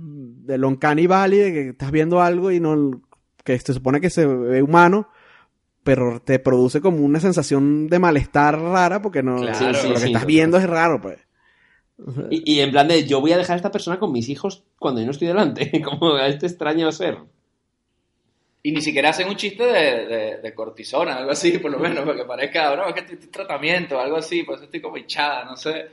[0.44, 3.00] del Uncanny Valley, de que estás viendo algo y no,
[3.44, 5.08] que se supone que se ve humano,
[5.84, 10.06] pero te produce como una sensación de malestar rara porque no, Claro, lo que sí,
[10.06, 11.18] estás viendo es raro, pues.
[12.30, 14.62] Y, y en plan de, yo voy a dejar a esta persona con mis hijos
[14.78, 15.82] cuando yo no estoy delante.
[15.84, 17.18] Como a este extraño ser.
[18.62, 22.04] Y ni siquiera hacen un chiste de, de, de cortisona, algo así, por lo menos,
[22.04, 25.44] porque parezca, no, es que estoy estoy tratamiento, algo así, por eso estoy como hinchada,
[25.44, 25.86] no sé.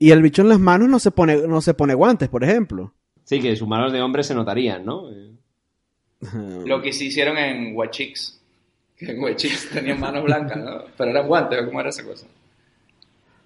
[0.00, 2.92] Y el bicho en las manos no se pone, no se pone guantes, por ejemplo.
[3.22, 5.08] Sí, que sus manos de hombre se notarían, ¿no?
[6.66, 8.40] Lo que sí hicieron en Chicks,
[8.96, 10.84] que en Chicks tenían manos blancas, ¿no?
[10.96, 12.26] Pero eran guantes, ¿o ¿cómo era esa cosa?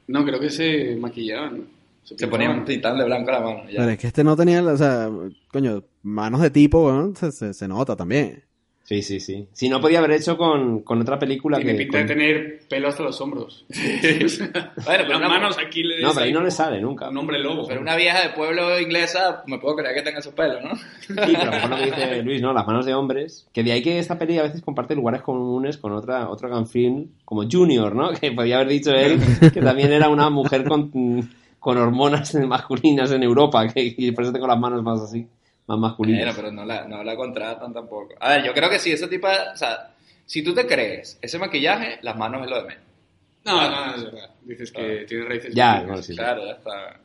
[0.06, 1.58] No, creo que se maquillaban.
[1.58, 1.81] ¿no?
[2.02, 2.30] Se pintaban.
[2.30, 3.62] ponían pintan de blanco la mano.
[3.70, 3.78] ya.
[3.80, 5.08] Pero es que este no tenía, o sea,
[5.50, 8.42] coño, manos de tipo, weón, se, se, se nota también.
[8.84, 9.46] Sí, sí, sí.
[9.52, 11.78] Si no podía haber hecho con, con otra película Tiene que...
[11.84, 13.64] pinta de tener pelo hasta los hombros.
[14.84, 17.08] Bueno, pero Las manos aquí le No, pero ahí no le sale nunca.
[17.08, 17.66] un hombre lobo.
[17.66, 20.74] Pero una vieja de pueblo inglesa, me puedo creer que tenga esos pelos, ¿no?
[20.76, 22.52] Sí, pero a lo mejor lo que dice Luis, ¿no?
[22.52, 23.46] Las manos de hombres.
[23.52, 26.66] Que de ahí que esta peli a veces comparte lugares comunes con otra, otro gran
[26.66, 28.10] film como Junior, ¿no?
[28.20, 29.20] Que podía haber dicho él
[29.54, 30.90] que también era una mujer con,
[31.62, 35.26] con hormonas masculinas en Europa, que y por eso tengo las manos más así,
[35.68, 36.34] más masculinas.
[36.34, 38.14] Pero no la, no la contratan tampoco.
[38.20, 39.36] A ver, yo creo que sí, ese tipo de...
[39.54, 39.94] O sea,
[40.26, 42.84] si tú te crees ese maquillaje, las manos es lo de menos.
[43.44, 44.30] No, no, no, es verdad.
[44.42, 45.54] Dices que tiene raíces.
[45.54, 46.16] Ya, bueno, sí, sí.
[46.16, 47.00] Claro, ya está.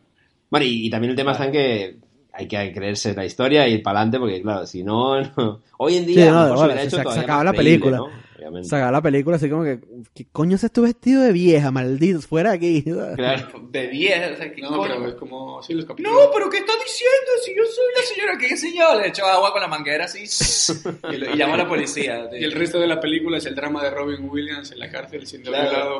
[0.50, 1.98] Bueno, y, y también el tema está en que
[2.34, 5.98] hay que creerse la historia y ir para adelante, porque claro, si no, no- hoy
[5.98, 7.98] en día Sí, no, mejor se bueno, se- hecho se todavía acaba la creíble, película.
[7.98, 8.27] ¿no?
[8.48, 8.70] Obviamente.
[8.70, 9.80] Sacaba la película así como que,
[10.14, 12.22] ¿qué coño es tu vestido de vieja, maldito?
[12.22, 12.84] Fuera de aquí.
[13.16, 13.68] Claro.
[13.70, 14.96] De 10, o sea, ¿qué No, coño?
[14.98, 15.62] pero es como.
[15.64, 16.12] Sí, los capítulos.
[16.26, 17.32] No, pero ¿qué está diciendo?
[17.44, 20.24] Si yo soy la señora que señor, le echo agua con la manguera así
[21.12, 22.30] y, lo- y llamo a la policía.
[22.40, 25.26] Y el resto de la película es el drama de Robin Williams en la cárcel
[25.28, 26.00] siendo Claro.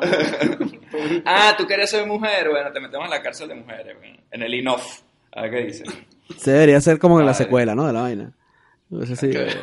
[1.24, 4.42] Ah, tú quieres ser mujer, bueno, te metemos en la cárcel de mujeres, bueno, en
[4.42, 5.00] el INOF.
[5.32, 5.86] A ver qué dicen.
[6.36, 7.86] Se debería ser como en la secuela, ¿no?
[7.86, 8.32] De la vaina.
[9.02, 9.26] Eso sí.
[9.26, 9.56] Ay, Dios.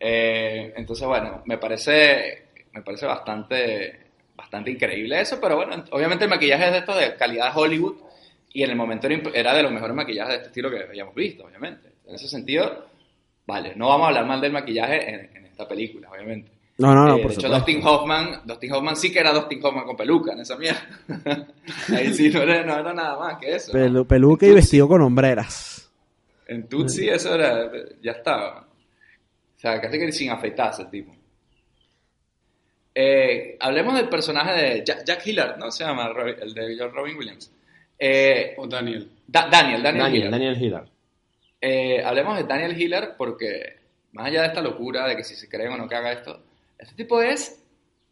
[0.00, 3.98] Eh, entonces, bueno, me parece, me parece bastante,
[4.36, 7.96] bastante increíble eso, pero bueno, obviamente el maquillaje es de esto de calidad Hollywood
[8.52, 11.44] y en el momento era de los mejores maquillajes de este estilo que habíamos visto,
[11.44, 11.88] obviamente.
[12.06, 12.86] En ese sentido,
[13.46, 16.50] vale, no vamos a hablar mal del maquillaje en, en esta película, obviamente.
[16.78, 17.72] No, no, no, Eh, por de hecho, supuesto.
[17.72, 20.80] Dustin Hoffman, Dustin Hoffman sí que era Dustin Hoffman con peluca en esa mierda.
[21.92, 23.72] Ahí sí no era, no era nada más que eso.
[24.06, 25.90] peluca y vestido con hombreras.
[26.46, 27.68] En Tutsi eso era,
[28.00, 28.67] ya estaba.
[29.58, 31.14] O sea, casi que sin afeitarse el tipo.
[32.94, 35.70] Eh, hablemos del personaje de Jack, Jack Hillard, ¿no?
[35.70, 37.52] Se llama el de John Robin Williams.
[37.98, 39.10] Eh, O Daniel.
[39.26, 40.30] Da- Daniel, Daniel, Daniel, Hillard.
[40.32, 40.88] Daniel Hillard.
[41.60, 43.76] Eh, hablemos de Daniel Hillard porque,
[44.12, 46.42] más allá de esta locura de que si se creen o no que haga esto,
[46.78, 47.62] este tipo es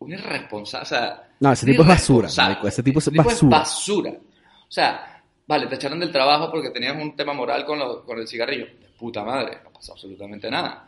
[0.00, 0.82] un irresponsable.
[0.82, 3.58] O sea, No, ese tipo es basura, marico, ese tipo es Ese basura.
[3.58, 4.10] basura.
[4.10, 8.18] O sea, vale, te echaron del trabajo porque tenías un tema moral con, lo- con
[8.18, 8.66] el cigarrillo.
[8.66, 10.85] De puta madre, no pasó absolutamente nada.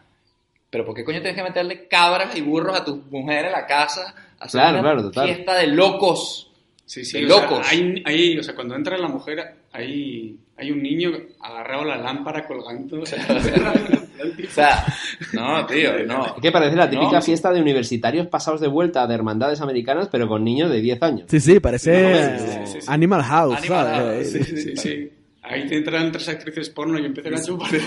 [0.70, 3.66] Pero ¿por qué coño tienes que meterle cabras y burros a tu mujer en la
[3.66, 4.14] casa?
[4.40, 5.26] a hacer Claro, una claro, total.
[5.26, 6.50] fiesta de locos.
[6.84, 7.66] Sí, sí, De o sea, locos.
[7.70, 11.96] hay, hay- o sea, cuando entra la mujer, hay, hay un niño agarrado a la
[11.98, 13.00] lámpara colgando.
[13.02, 13.18] O sea,
[14.18, 14.84] O sea,
[15.32, 16.26] no, tío, no.
[16.26, 17.22] Es que parece la típica No.
[17.22, 21.24] fiesta de universitarios pasados de vuelta de hermandades americanas, pero con niños de 10 años.
[21.28, 22.86] Sí, sí, parece No, sí, sí, sí.
[22.90, 24.32] Animal House, Animal ¿sabes?
[24.34, 25.12] House, sí, sí, sí.
[25.48, 27.68] Ahí te entran tres actrices porno y empiezan a chupar.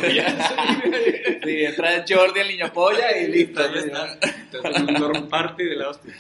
[1.44, 3.62] Sí, entra Jordi, el niño polla y listo.
[3.74, 4.18] Ya está.
[4.70, 6.14] Hacen un dorm party de la hostia.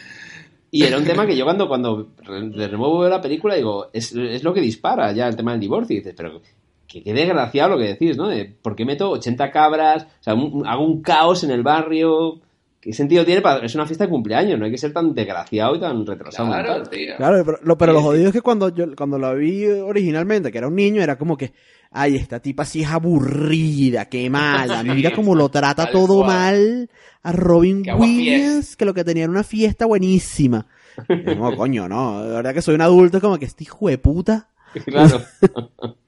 [0.71, 4.13] Y era un tema que yo cuando, cuando de nuevo veo la película digo, es,
[4.15, 5.95] es lo que dispara ya el tema del divorcio.
[5.95, 6.41] Y dices, pero
[6.87, 8.29] que qué desgraciado lo que decís, ¿no?
[8.29, 10.03] De, ¿Por qué meto 80 cabras?
[10.21, 12.39] O sea, un- hago un caos en el barrio.
[12.81, 13.41] ¿Qué sentido tiene?
[13.41, 16.49] Para, es una fiesta de cumpleaños, no hay que ser tan desgraciado y tan retrasado.
[16.49, 17.15] Claro, tío.
[17.15, 20.57] Claro, pero, lo, pero Sí, jodido es que cuando yo cuando la vi originalmente, que
[20.57, 21.53] era un niño, era como que,
[21.91, 26.23] ay, esta tipa sí es aburrida, qué mala, Sí, mira cómo lo trata tal todo
[26.23, 26.27] cual.
[26.27, 26.89] mal
[27.21, 30.65] a Robin Williams, que lo que tenía era una fiesta buenísima.
[31.37, 33.99] No, coño, no, de verdad que soy un adulto, es como que este hijo de
[33.99, 34.49] puta.
[34.85, 35.21] Claro.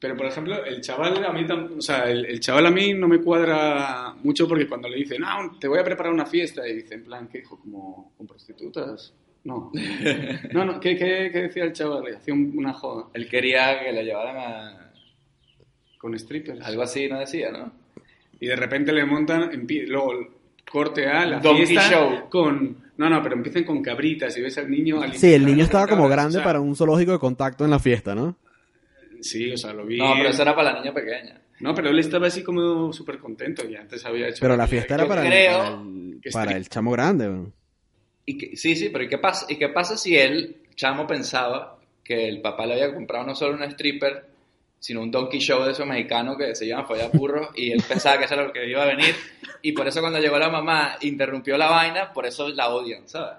[0.00, 2.94] Pero, por ejemplo, el chaval a mí, tam- o sea, el, el chaval a mí
[2.94, 6.66] no me cuadra mucho porque cuando le dicen, ah, te voy a preparar una fiesta,
[6.68, 7.58] y dice, en plan, ¿qué dijo?
[7.58, 9.12] ¿Como con prostitutas?
[9.44, 9.72] No.
[10.52, 12.04] No, no, ¿qué, qué, qué decía el chaval?
[12.04, 13.06] Le hacía un- una joda.
[13.14, 14.92] Él quería que le llevaran a...
[15.98, 16.60] Con strippers.
[16.64, 17.72] Algo así, no decía, ¿no?
[18.40, 20.12] Y de repente le montan, empie- luego
[20.70, 22.28] corte a la Donkey fiesta show.
[22.30, 22.88] con...
[22.98, 25.00] No, no, pero empiezan con cabritas y ves al niño...
[25.02, 27.70] al Sí, el niño estaba como grande o sea, para un zoológico de contacto en
[27.70, 28.36] la fiesta, ¿no?
[29.20, 29.98] Sí, o sea, lo vi...
[29.98, 31.40] No, pero eso era para la niña pequeña.
[31.60, 34.38] No, pero él estaba así como súper contento y antes había hecho...
[34.40, 37.28] Pero la fiesta era para, el- creo para el, que para street- el chamo grande.
[37.28, 37.52] weón.
[38.26, 41.78] Y que- sí, sí, pero ¿y qué, pasa, ¿y qué pasa si él, chamo, pensaba
[42.04, 44.26] que el papá le había comprado no solo un stripper,
[44.78, 48.16] sino un donkey show de esos mexicanos que se llaman follar burros y él pensaba
[48.18, 49.12] que eso era lo que iba a venir
[49.60, 53.38] y por eso cuando llegó la mamá interrumpió la vaina, por eso la odian, ¿sabes?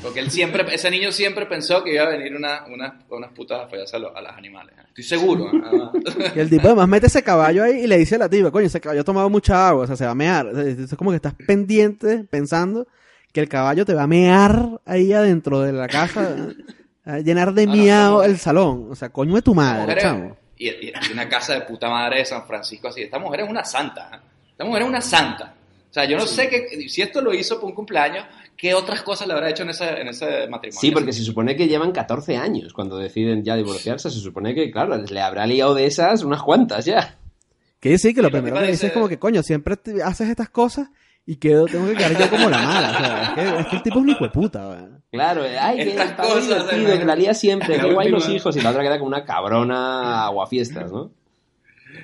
[0.00, 3.60] Porque él siempre, ese niño siempre pensó que iba a venir una, una, unas putas
[3.62, 4.74] a follarse a, los- a los animales.
[4.78, 4.82] ¿eh?
[4.88, 5.50] Estoy seguro.
[5.52, 6.32] ¿eh?
[6.36, 8.66] Y el tipo además mete ese caballo ahí y le dice a la tipa, coño,
[8.66, 10.46] ese caballo ha tomado mucha agua, o sea, se va a mear.
[10.46, 12.86] O sea, Es como que estás pendiente, pensando
[13.32, 16.36] que el caballo te va a mear ahí adentro de la casa,
[17.04, 18.22] a llenar de Ah, miau no.
[18.22, 18.86] el salón.
[18.90, 20.36] O sea, coño de tu madre, chamo.
[20.58, 23.02] y, y una casa de puta madre de San Francisco así.
[23.02, 24.10] Esta mujer es una santa.
[24.14, 24.18] ¿eh?
[24.52, 25.54] Esta mujer es una santa.
[25.90, 28.24] O sea, yo no sé que, si esto lo hizo por un cumpleaños,
[28.62, 30.80] ¿qué otras cosas le habrá hecho en ese, en ese matrimonio?
[30.80, 34.08] Sí, porque se supone que llevan 14 años cuando deciden ya divorciarse.
[34.08, 37.18] Se supone que, claro, le habrá liado de esas unas cuantas ya.
[37.80, 40.28] Que sí, que lo primero que dice dice- es como que, coño, siempre te- haces
[40.30, 40.88] estas cosas
[41.26, 42.90] y quedo, tengo que quedar yo como la mala.
[42.92, 45.02] O sea, es que, es que el tipo es un hijo de puta, weón.
[45.10, 46.98] Claro, ay, que Estas está cosas, divertido, ¿eh?
[47.00, 50.24] que la lía siempre, que guay los hijos, y la otra queda como una cabrona
[50.26, 51.10] aguafiestas, ¿no?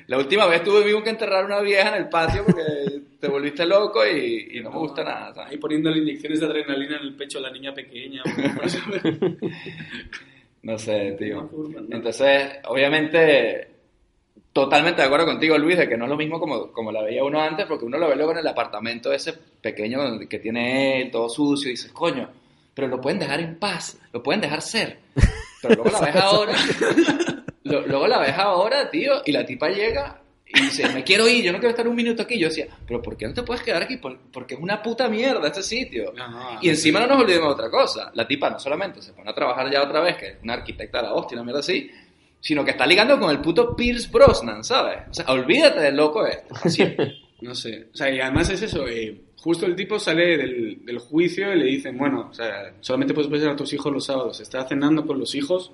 [0.09, 2.63] La última vez tuvimos que enterrar una vieja en el patio porque
[3.21, 5.35] te volviste loco y, y no me gusta nada.
[5.35, 5.53] ¿sabes?
[5.53, 8.23] Ahí poniéndole inyecciones de adrenalina en el pecho a la niña pequeña.
[10.63, 11.49] No sé, tío.
[11.91, 13.69] Entonces, obviamente,
[14.53, 17.25] totalmente de acuerdo contigo, Luis, de que no es lo mismo como, como la veía
[17.25, 21.11] uno antes, porque uno lo ve luego en el apartamento ese pequeño que tiene él,
[21.11, 22.29] todo sucio, y dices, coño,
[22.75, 24.99] pero lo pueden dejar en paz, lo pueden dejar ser.
[25.61, 26.55] Pero luego la ves ahora,
[27.69, 31.45] lo- luego la ves ahora, tío, y la tipa llega y dice, me quiero ir,
[31.45, 32.39] yo no quiero estar un minuto aquí.
[32.39, 33.99] Yo decía, pero ¿por qué no te puedes quedar aquí?
[33.99, 36.13] Por- Porque es una puta mierda este sitio.
[36.17, 38.11] No, no, Y encima no nos olvidemos de otra cosa.
[38.15, 40.99] La tipa no solamente se pone a trabajar ya otra vez, que es una arquitecta
[40.99, 41.91] de la hostia, una mierda así,
[42.41, 44.99] sino que está ligando con el puto Pierce Brosnan, ¿sabes?
[45.11, 46.71] O sea, olvídate del loco este.
[46.71, 47.15] siempre.
[47.41, 47.87] No sé.
[47.95, 48.89] O sea, y además es eso.
[48.89, 53.15] eh, justo el tipo sale del, del juicio y le dicen, bueno, o sea, solamente
[53.15, 54.41] puedes ver a tus hijos los sábados.
[54.41, 55.71] Está cenando con los hijos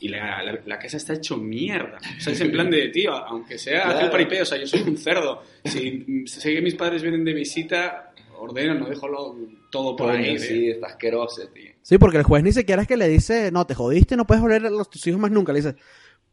[0.00, 1.98] y la, la, la casa está hecho mierda.
[2.16, 3.98] O sea, es en plan de, tío, aunque sea Claro.
[3.98, 5.42] aquel paripé, o sea, yo soy un cerdo.
[5.64, 9.36] Si sé que mis padres vienen de visita, ordeno, no dejo lo-
[9.70, 10.36] todo por ahí.
[10.36, 10.38] ¿eh?
[10.38, 11.72] sí, está asqueroso, tío.
[11.82, 14.40] Sí, porque el juez ni siquiera es que le dice, no, te jodiste, no puedes
[14.42, 15.52] volver a los, tus hijos más nunca.
[15.52, 15.76] Le dice,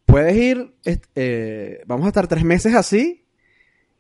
[0.05, 0.71] puedes ir,
[1.15, 3.23] eh, vamos a estar tres meses así,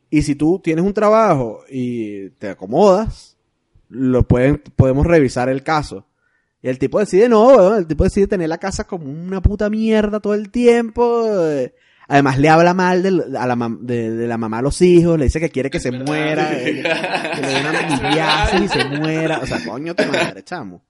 [0.09, 3.37] y si tú tienes un trabajo y te acomodas,
[3.89, 6.07] lo pueden, podemos revisar el caso.
[6.65, 9.69] Y el tipo decide, no, weón, el tipo decide tener la casa como una puta
[9.69, 11.27] mierda todo el tiempo.
[11.47, 11.75] eh.
[12.07, 13.05] Además le habla mal
[13.37, 15.91] a la de, de la mamá a los hijos, le dice que quiere que se
[15.91, 16.81] muera, eh,
[17.35, 19.41] que le dé una y se muera.
[19.43, 20.81] O sea, coño, tu madre, chamo.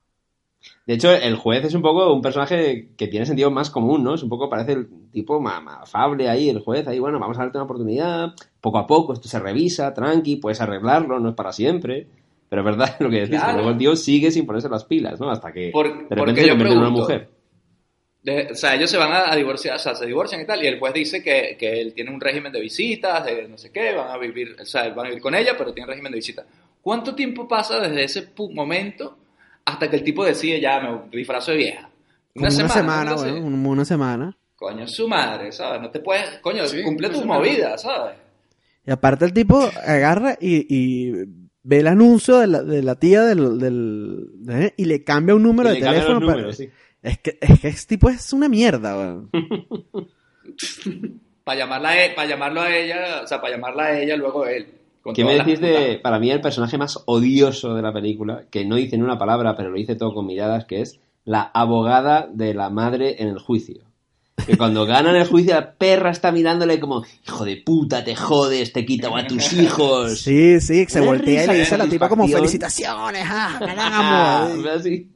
[0.88, 4.16] De hecho, el juez es un poco un personaje que tiene sentido más común, ¿no?
[4.16, 7.58] Es un poco, parece el tipo afable ahí, el juez, ahí, bueno, vamos a darte
[7.58, 8.30] una oportunidad,
[8.62, 12.08] poco a poco, esto se revisa, tranqui, puedes arreglarlo, no es para siempre.
[12.50, 13.54] Pero es verdad lo que decís, que Claro.
[13.58, 15.30] luego el tío sigue sin ponerse las pilas, ¿no?
[15.30, 17.30] Hasta que Por- de repente se yo convierte en una mujer.
[18.24, 20.64] De- o sea, ellos se van a, a divorciar, o sea, se divorcian y tal,
[20.64, 23.72] y el juez dice que, que él tiene un régimen de visitas, de no sé
[23.72, 26.18] qué, van a vivir, o sea, van a vivir con ella, pero tiene régimen de
[26.18, 26.46] visitas.
[26.82, 29.18] ¿Cuánto tiempo pasa desde ese momento
[29.66, 31.90] hasta que el tipo decide ya me disfrazo de vieja?
[32.34, 33.40] Como una semana, una weón, así.
[33.40, 34.38] una, una semana.
[34.56, 35.82] Coño, es su madre, ¿sabes?
[35.82, 37.40] No te puedes, coño, Sí, cumple tus semana.
[37.40, 38.16] movidas, ¿sabes?
[38.88, 41.14] Y aparte el tipo agarra y, y
[41.68, 45.44] ve el anuncio de la, de la tía del, del- de- y le cambia un
[45.44, 46.26] número Y de teléfono.
[46.26, 46.70] para- sí.
[47.02, 49.30] es, que, es que este tipo es una mierda, weón.
[51.44, 54.44] Para llamarla a e- para llamarlo a ella, o sea, para llamarla a ella luego
[54.46, 54.68] a él.
[55.14, 58.76] ¿Qué me decís de, para mí, el personaje más odioso de la película, que no
[58.76, 62.56] dice ni una palabra, pero lo dice todo con miradas, que es la abogada de
[62.56, 63.84] la madre en el juicio?
[64.46, 68.74] Que cuando ganan el juicio, la perra está mirándole como, hijo de puta, te jodes,
[68.74, 70.20] te quito a tus hijos.
[70.20, 74.66] Sí, sí, se Una voltea y le dice a la tipa como felicitaciones, ah, ganamos.
[74.68, 75.10] así.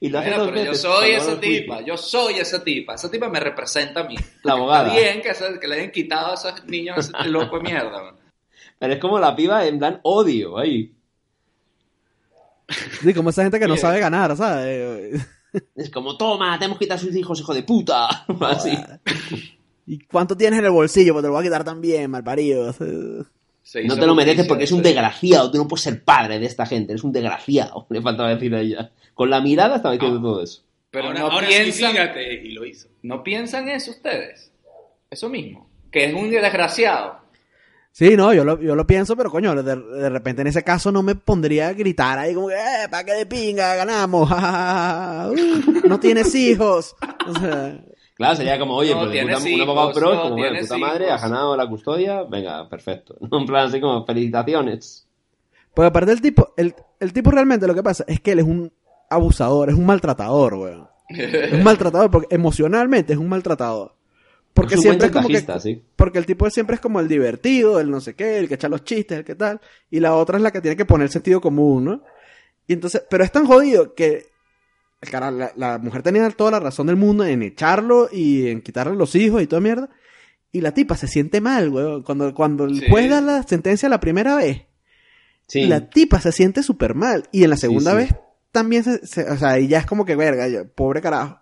[0.00, 2.62] Y lo hace Bueno, dos pero yo veces soy cuando esa tipa, yo soy esa
[2.64, 4.14] tipa, esa tipa me representa a mí.
[4.44, 4.88] La abogada.
[4.88, 8.02] Está bien que, se- que le hayan quitado a esos niños ese loco de mierda.
[8.04, 8.14] man.
[8.78, 10.92] Pero es como la piba en plan odio ahí.
[13.02, 15.26] Sí, como esa gente que no sabe ganar, ¿sabes?
[15.74, 18.08] Es como, toma, te hemos quitado a sus hijos, hijo de puta.
[18.40, 18.76] Así.
[19.86, 21.12] ¿Y cuánto tienes en el bolsillo?
[21.12, 22.74] Pues te lo voy a quitar también, malparido.
[23.84, 25.50] No te lo mereces porque es un desgraciado.
[25.50, 26.92] Tú no puedes ser padre de esta gente.
[26.92, 27.86] Eres un desgraciado.
[27.90, 28.90] Le faltaba decir a ella.
[29.14, 30.62] Con la mirada estaba diciendo todo eso.
[30.90, 32.88] Pero ahora, no ahora piensan, sí, fíjate, y lo hizo.
[33.02, 34.52] no piensan eso ustedes.
[35.10, 35.68] Eso mismo.
[35.90, 37.18] Que es un desgraciado.
[37.96, 40.92] Sí, no, yo lo, yo lo pienso, pero coño, de, de repente en ese caso
[40.92, 44.38] no me pondría a gritar ahí como que, eh, pa' que de pinga, ganamos, ja,
[44.38, 46.94] ja, ja, uh, no tienes hijos.
[47.26, 47.80] O sea,
[48.14, 51.06] Claro, sería como, oye, No, pues puta, una papá hijos, pro, no, como, puta madre,
[51.06, 51.22] hijos.
[51.22, 53.16] ha ganado la custodia, venga, perfecto.
[53.32, 55.08] En plan así como, felicitaciones.
[55.72, 58.44] Pues aparte del tipo, el, el tipo realmente lo que pasa es que él es
[58.44, 58.70] un
[59.08, 60.86] abusador, es un maltratador, weón.
[61.08, 63.95] Es un maltratador porque emocionalmente es un maltratador.
[64.56, 65.84] Porque Es siempre es como que, sí.
[65.94, 68.68] porque el tipo siempre es como el divertido, el no sé qué, el que echa
[68.68, 71.40] los chistes, el que tal, y la otra es la que tiene que poner sentido
[71.40, 72.02] común, ¿no?
[72.66, 74.24] Y entonces, pero es tan jodido que
[75.10, 78.96] cara, la, la mujer tenía toda la razón del mundo en echarlo y en quitarle
[78.96, 79.88] los hijos y toda mierda.
[80.52, 82.02] Y la tipa se siente mal, weón.
[82.02, 82.86] Cuando, cuando el Sí.
[82.90, 84.62] juez da la sentencia la primera vez,
[85.46, 85.66] Sí.
[85.66, 87.28] la tipa se siente súper mal.
[87.30, 88.14] Y en la segunda vez
[88.52, 91.38] también se, se- o sea, y ya es como que verga, pobre carajo.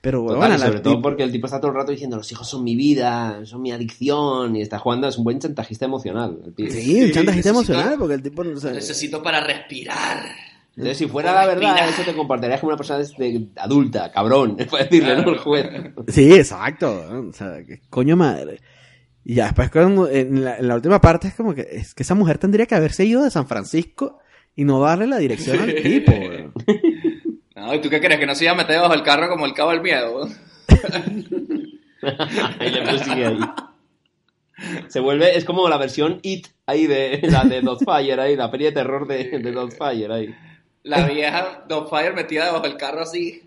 [0.00, 2.30] Pero Total, bueno, la sobre todo porque el tipo está todo el rato diciendo, los
[2.30, 6.38] hijos son mi vida, son mi adicción, y está jugando, es un buen chantajista emocional.
[6.46, 6.70] El pibe.
[6.70, 8.72] Sí, un chantajista necesito- emocional, porque el tipo no sé.
[8.72, 10.22] Necesito para respirar.
[10.76, 14.84] Entonces, si fuera la verdad, eso te comportarías como una persona de- adulta, cabrón, para
[14.84, 15.30] decirle, ¿no?
[15.30, 15.66] El juez.
[16.06, 17.04] Sí, exacto.
[17.28, 18.60] O sea, que coño madre.
[19.24, 22.04] Y ya después cuando- en, la, en la última parte es como que es que
[22.04, 24.20] esa mujer tendría que haberse ido de San Francisco
[24.54, 26.12] y no darle la dirección al tipo.
[27.58, 28.20] No, ¿y tú qué crees?
[28.20, 30.28] Que no se iba a meter debajo del carro como el cabo del miedo.
[32.60, 33.40] y le persigue ahí.
[34.86, 38.66] Se vuelve, es como la versión It ahí de la de Dotfire ahí, la peli
[38.66, 40.34] de terror de, de Dotfire ahí.
[40.84, 43.42] La vieja Fire metida debajo del carro así.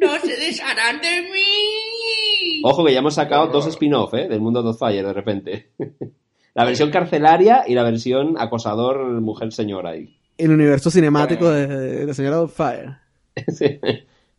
[0.00, 2.62] ¡No se desharán de mí!
[2.62, 4.28] Ojo que ya hemos sacado dos spin-off, ¿eh?
[4.28, 5.72] Del mundo Dotfire de repente.
[6.54, 10.16] La versión carcelaria y la versión acosador mujer señora ahí.
[10.38, 13.02] El universo cinemático de, de la señora Fire.
[13.48, 13.78] Sí.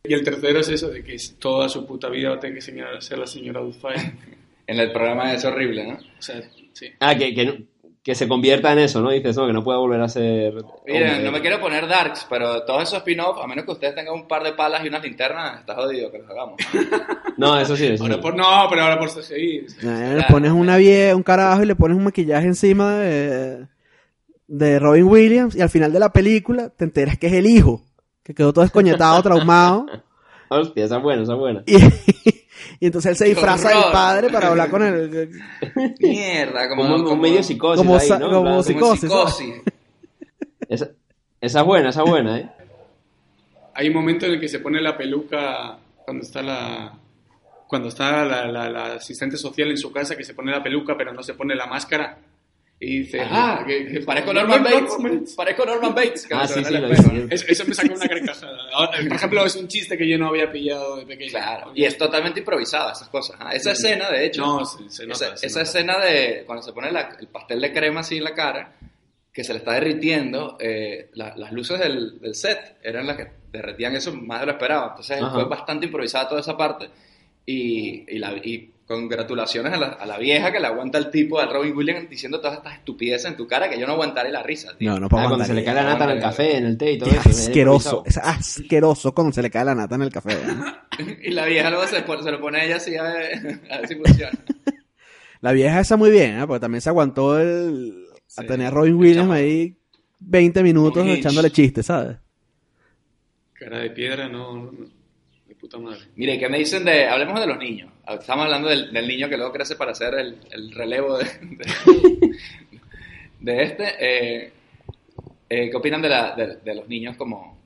[0.06, 2.60] Y el tercero es eso, de que toda su puta vida va a tener que
[2.62, 4.12] señor- ser la señora Doubtfire.
[4.66, 5.94] En el programa es horrible, ¿no?
[5.94, 6.40] O sea,
[6.72, 6.86] sí.
[7.00, 7.64] Ah, que, que,
[8.02, 9.10] que se convierta en eso, ¿no?
[9.10, 10.54] Dices, no, que no pueda volver a ser...
[10.86, 11.22] Miren, hombre.
[11.22, 14.26] no me quiero poner darks, pero todos esos spin-offs, a menos que ustedes tengan un
[14.26, 16.56] par de palas y unas linternas, está jodido que los hagamos.
[17.36, 18.10] No, eso sí, eso sí.
[18.10, 19.08] Ahora por, no, pero ahora por.
[19.32, 23.66] Eh, Le pones una vie un carajo y le pones un maquillaje encima de,
[24.46, 27.82] de Robin Williams y al final de la película te enteras que es el hijo,
[28.24, 29.86] que quedó todo escoñetado, traumado.
[30.48, 31.62] Hostia, esa es buena, esa es buena.
[31.66, 31.76] Y,
[32.80, 35.30] y entonces él se ¡Qué disfraza del padre para hablar con él.
[36.00, 39.00] Mierda, como, medio psicosis como ahí, como psicosis.
[39.00, 39.54] psicosis.
[40.68, 40.88] Esa,
[41.40, 42.50] esa es buena, esa es buena, ¿eh?
[43.74, 46.92] Hay un momento en el que se pone la peluca cuando está la
[47.66, 50.96] cuando está la, la- la asistente social en su casa que se pone la peluca
[50.96, 52.16] pero no se pone la máscara
[52.80, 55.34] y dice Ah, que, que Parezco Norman Bates.
[55.34, 56.26] Parezco Norman Bates.
[56.32, 56.44] Ah.
[57.30, 58.58] Eso, eso me sacó una carcajada.
[58.72, 61.30] Ahora, Por ejemplo, es un chiste que yo no había pillado de pequeño.
[61.30, 63.36] Claro, y es totalmente improvisada esas cosas.
[63.40, 63.52] ¿ah?
[63.52, 65.26] Esa escena, de hecho, No, se, se nota.
[65.28, 65.70] esa, se esa nota.
[65.70, 68.74] escena de cuando se pone la- el pastel de crema así en la cara,
[69.32, 73.28] que se le está derritiendo, eh, la- las luces del, del set eran las que
[73.50, 74.90] derretían eso más de lo esperado.
[74.90, 75.32] Entonces Ajá.
[75.32, 76.90] fue bastante improvisada toda esa parte.
[77.46, 81.38] Y, y, la, y congratulaciones a la, a la vieja que le aguanta el tipo
[81.40, 84.42] al Robin Williams diciendo todas estas estupideces en tu cara que yo no aguantaré la
[84.42, 84.76] risa.
[84.76, 84.90] tío.
[84.90, 86.78] No, no puedo Ah, cuando se le cae la nata en el café, en el
[86.78, 87.28] té y todo Qué eso.
[87.28, 87.32] ¿eh?
[87.32, 90.32] asqueroso, es asqueroso cuando se le cae la nata en el café.
[90.34, 91.16] ¿eh?
[91.24, 93.88] Y la vieja luego se, se lo pone a ella así a ver, a ver
[93.88, 94.38] si funciona.
[95.40, 96.46] La vieja esa muy bien, ¿eh?
[96.46, 98.06] porque también se aguantó el...
[98.38, 99.76] a tener a Robin Williams ahí
[100.20, 102.16] 20 minutos echándole chistes, ¿sabes?
[103.52, 104.72] Cara de piedra, no,
[105.76, 106.04] puta madre.
[106.16, 107.06] Mire, ¿qué me dicen de...
[107.06, 107.90] Hablemos de los niños.
[108.08, 112.30] Estamos hablando del, del niño que luego crece para hacer el, el relevo de, de,
[113.40, 113.84] de este.
[114.00, 114.52] Eh,
[115.48, 117.58] eh, ¿Qué opinan de, la, de, de los niños como...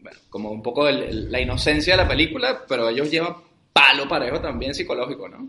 [0.00, 3.36] bueno, como un poco el- el- la inocencia de la película, pero ellos llevan
[3.72, 5.48] palo parejo también psicológico, ¿no?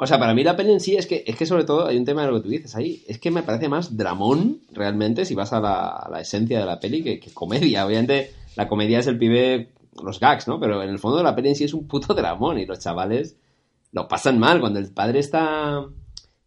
[0.00, 1.96] O sea, para mí la peli en sí es que, es que sobre todo hay
[1.96, 3.02] un tema de lo que tú dices ahí.
[3.08, 6.64] Es que me parece más dramón, realmente, si vas a la, a la esencia de
[6.66, 7.84] la peli, que, que comedia.
[7.84, 9.70] Obviamente, la comedia es el pibe,
[10.04, 10.58] los gags, ¿no?
[10.60, 13.36] Pero en el fondo la peli en sí es un puto dramón y los chavales
[13.92, 14.60] lo pasan mal.
[14.60, 15.84] Cuando el padre está...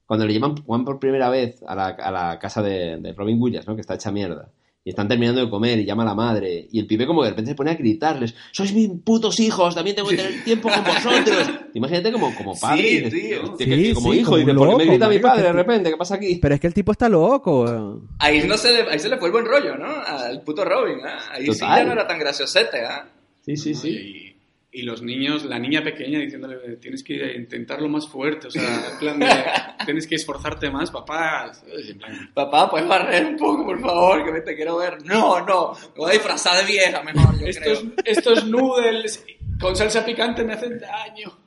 [0.06, 3.42] Cuando le llevan Juan por primera vez a la, a la casa de, de Robin
[3.42, 3.76] Williams, ¿no?
[3.76, 4.50] Que está hecha mierda.
[4.84, 6.68] Y están terminando de comer y llama a la madre.
[6.72, 9.96] Y el pibe como de repente se pone a gritarles, sois mis putos hijos, también
[9.96, 11.50] tengo que tener tiempo con vosotros.
[11.76, 13.10] Imagínate como, como padre.
[13.10, 13.44] Sí, tío.
[13.44, 14.90] "Hostia, Sí, que- que como sí, hijo, como y dices, un ¿por qué me loco,
[14.92, 15.90] grita mi padre de repente?
[15.92, 16.40] ¿Qué pasa aquí?
[16.42, 18.02] Pero es que el tipo está loco.
[18.20, 19.86] Ahí, no se le, ahí se le fue el buen rollo, ¿no?
[20.06, 21.20] Al puto Robin, ¿ah?
[21.32, 21.78] Ahí sí Total.
[21.78, 23.08] ya no era tan graciosete, ¿ah?
[23.42, 23.90] Sí, sí, sí.
[23.90, 24.32] Y
[24.80, 29.00] Y los niños, la niña pequeña diciéndole, tienes que intentarlo más fuerte, o sea, en
[29.00, 29.28] plan de,
[29.86, 31.52] tienes que esforzarte más, papá.
[31.90, 34.24] En plan, Papá, ¿puedes barrer un poco, por favor?
[34.24, 35.04] Que me te quiero ver.
[35.04, 35.74] No, no.
[35.74, 37.94] Me voy a disfrazar de vieja mejor, yo estos, creo.
[38.06, 39.26] estos noodles
[39.60, 41.38] con salsa picante me hacen daño.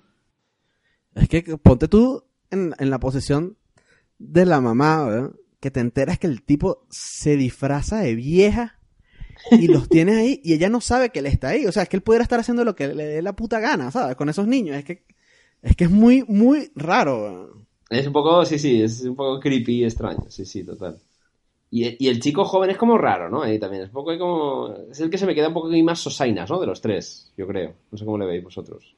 [1.14, 3.56] Es que ponte tú en, en la posición
[4.18, 5.30] de la mamá, ¿verdad?
[5.60, 8.78] que te enteras que el tipo se disfraza de vieja
[9.52, 11.66] y los tiene ahí y ella no sabe que él está ahí.
[11.66, 13.90] O sea, es que él pudiera estar haciendo lo que le dé la puta gana,
[13.90, 14.16] ¿sabes?
[14.16, 14.76] Con esos niños.
[14.76, 15.04] Es que
[15.62, 17.66] es, que es muy, muy raro.
[17.90, 20.98] Es un poco, sí, sí, es un poco creepy y extraño, sí, sí, total.
[21.70, 23.42] Y, y el chico joven es como raro, ¿no?
[23.42, 24.74] Ahí también, es un poco como...
[24.90, 26.60] Es el que se me queda un poco más sosainas, ¿no?
[26.60, 27.74] De los tres, yo creo.
[27.92, 28.96] No sé cómo le veis vosotros.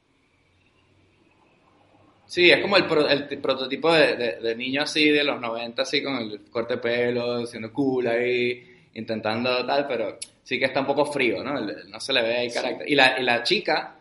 [2.25, 5.39] Sí, es como el, pro- el t- prototipo de, de- de niño así de los
[5.39, 8.61] 90, así con el corte de pelo, siendo cool ahí,
[8.97, 11.59] intentando tal, pero sí que está un poco frío, ¿no?
[11.59, 12.89] No se le ve ahí carácter.
[12.89, 13.95] Y la, y la chica,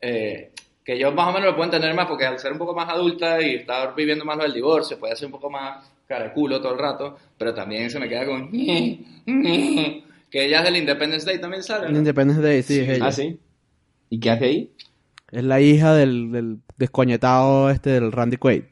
[0.00, 0.50] eh,
[0.84, 2.88] que yo más o menos lo puedo entender más porque al ser un poco más
[2.88, 6.32] adulta y estar viviendo más lo del divorcio, puede ser un poco más cara de
[6.32, 8.50] culo todo el rato, pero también se me queda con...
[10.30, 11.96] que ella es del Independence Day también sale, ¿no?
[11.96, 13.06] Independence Day, sí, es ella.
[13.06, 13.38] Ah, sí.
[14.10, 14.70] ¿Y qué hace ahí?
[15.30, 18.64] Es la hija del, del descoñetado este del Randy Quaid.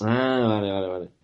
[0.00, 1.19] Ah, vale, vale, vale.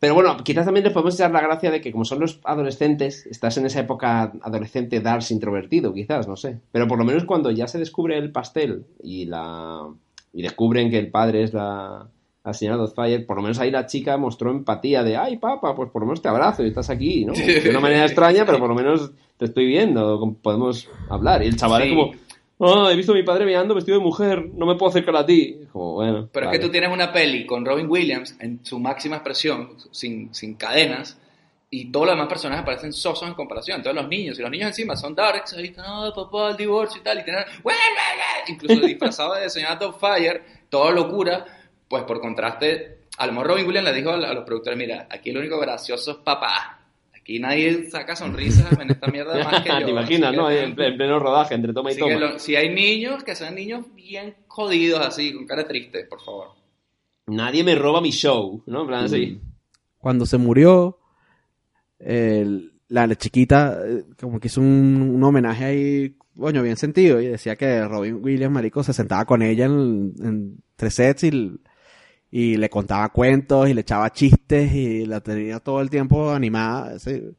[0.00, 3.26] Pero bueno, quizás también les podemos echar la gracia de que como son los adolescentes,
[3.26, 6.58] estás en esa época adolescente darks introvertido, quizás, no sé.
[6.72, 9.82] Pero por lo menos cuando ya se descubre el pastel y la
[10.32, 12.06] y descubren que el padre es la,
[12.44, 15.90] la señora Dothfire, por lo menos ahí la chica mostró empatía de, ay, papá, pues
[15.90, 17.32] por lo menos te abrazo y estás aquí, ¿no?
[17.34, 21.42] De una manera extraña, pero por lo menos te estoy viendo, podemos hablar.
[21.42, 21.88] Y el chaval Sí.
[21.88, 22.12] es como,
[22.60, 25.26] oh, he visto a mi padre meando vestido de mujer, no me puedo acercar a
[25.26, 25.66] ti.
[25.72, 26.28] Como, bueno.
[26.32, 26.56] Pero vale.
[26.56, 30.54] es que tú tienes una peli con Robin Williams en su máxima expresión, sin, sin
[30.54, 31.18] cadenas,
[31.70, 33.78] y todos los demás personajes parecen sosos en comparación.
[33.78, 37.04] Entonces los niños, y los niños encima son darks, ahí no, papá, el divorcio y
[37.04, 37.44] tal, y tienen,
[38.48, 41.46] incluso disfrazado de señora Fire, toda locura,
[41.88, 45.06] pues por contraste, a lo mejor Robin Williams le dijo a a los productores, mira,
[45.08, 46.79] aquí lo único gracioso es papá.
[47.20, 49.84] Aquí nadie saca sonrisas en esta mierda más que yo.
[49.86, 50.48] Te imaginas, ¿no?
[50.48, 52.16] que- en ple- en pleno rodaje, entre toma y Así toma.
[52.16, 56.48] lo- si hay niños, que sean niños bien jodidos así, con cara triste, por favor.
[57.26, 58.80] Nadie me roba mi show, ¿no?
[58.82, 59.40] En plan así.
[59.98, 60.98] Cuando se murió,
[61.98, 67.20] el- la, la chiquita eh, como que hizo un, un homenaje ahí, coño, bien sentido,
[67.20, 71.52] y decía que Robin Williams, marico, se sentaba con ella en, en tres sets y,
[72.30, 76.94] y le contaba cuentos y le echaba chistes y la tenía todo el tiempo animada.
[76.96, 77.32] ese-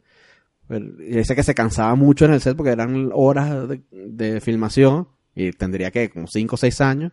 [0.70, 5.08] y dice que se cansaba mucho en el set porque eran horas de, de filmación
[5.36, 7.12] y tendría que como cinco o seis años.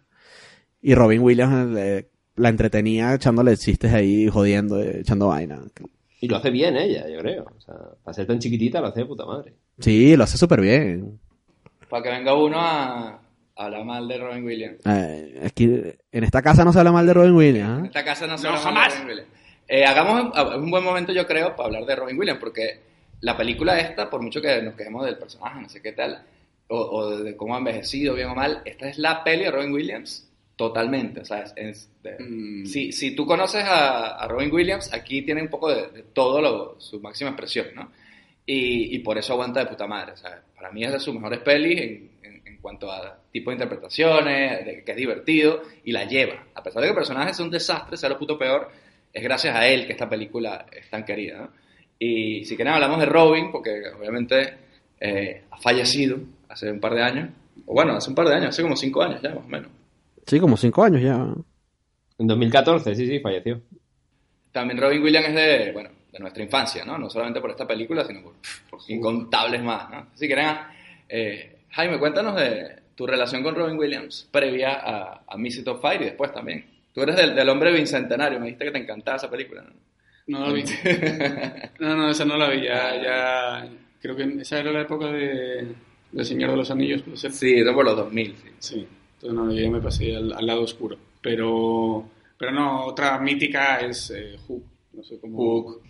[0.81, 5.61] Y Robin Williams le- la entretenía echándole chistes ahí, jodiendo, echando vaina.
[6.20, 7.47] Y lo hace bien ella, yo creo.
[7.57, 7.74] O sea,
[8.05, 9.55] para ser tan chiquitita lo hace de puta madre.
[9.81, 11.18] Sí, lo hace súper bien.
[11.89, 13.20] Para que venga uno a,
[13.59, 14.78] a hablar mal de Robin Williams.
[14.86, 17.78] Eh, aquí, en esta casa no se habla mal de Robin Williams.
[17.78, 17.86] En ¿ah?
[17.86, 18.92] esta casa no se No, habla mal jamás.
[18.92, 19.32] de Robin Williams.
[19.68, 20.22] Eh, hagamos
[20.54, 22.80] un, un buen momento, yo creo, para hablar de Robin Williams, porque
[23.20, 26.22] la película esta, por mucho que nos quedemos del personaje, no sé qué tal,
[26.68, 29.72] o, o de cómo ha envejecido, bien o mal, esta es la peli de Robin
[29.72, 30.24] Williams
[30.56, 31.20] totalmente.
[31.20, 32.66] O sea, es- es de- Mm.
[32.66, 36.40] si, si tú conoces a, a Robin Williams, aquí tiene un poco de, de todo
[36.40, 37.90] lo- su máxima expresión, ¿no?
[38.46, 40.12] Y, y por eso aguanta de puta madre.
[40.12, 42.11] O sea, para mí es de sus mejores pelis en
[42.69, 46.49] cuanto a tipo de interpretaciones, de que es divertido y la lleva.
[46.55, 48.69] A pesar de que el personaje es un desastre, sea lo puto peor,
[49.11, 51.39] es gracias a él que esta película es tan querida.
[51.39, 51.49] ¿no?
[51.99, 54.55] Y si quieren hablamos de Robin, porque obviamente
[55.01, 56.19] eh, ha fallecido
[56.51, 57.31] hace un par de años.
[57.64, 59.71] O bueno, hace un par de años, hace como cinco años ya, más o menos.
[60.27, 61.27] Sí, como cinco años ya.
[62.19, 63.62] En 2014, sí, sí, falleció.
[64.53, 66.99] También Robin Williams es de, bueno, de nuestra infancia, ¿no?
[66.99, 68.35] No solamente por esta película, sino por,
[68.69, 70.09] por incontables más, ¿no?
[70.14, 70.49] Si quieren,
[71.09, 75.81] eh, Jaime, cuéntanos de tu relación con Robin Williams previa a, a Miss It of
[75.81, 76.64] Fire y después también.
[76.95, 79.73] Tú eres del, del hombre bicentenario, me dijiste que te encantaba esa película, ¿no?
[80.29, 80.62] No la vi.
[81.81, 82.62] No, no, esa no la vi.
[82.62, 83.69] Ya, ya.
[84.01, 85.75] Creo que esa era la época de.
[86.12, 87.33] del Señor de los Anillos, puede ser.
[87.33, 88.49] Sí, eso por los 2000, sí.
[88.59, 88.87] Sí.
[89.14, 90.99] Entonces, no, yo ya me pasé al, al lado oscuro.
[91.23, 92.11] Pero.
[92.37, 94.64] Pero no, otra mítica es eh, Hook.
[94.93, 95.39] No sé cómo.
[95.39, 95.83] Hook.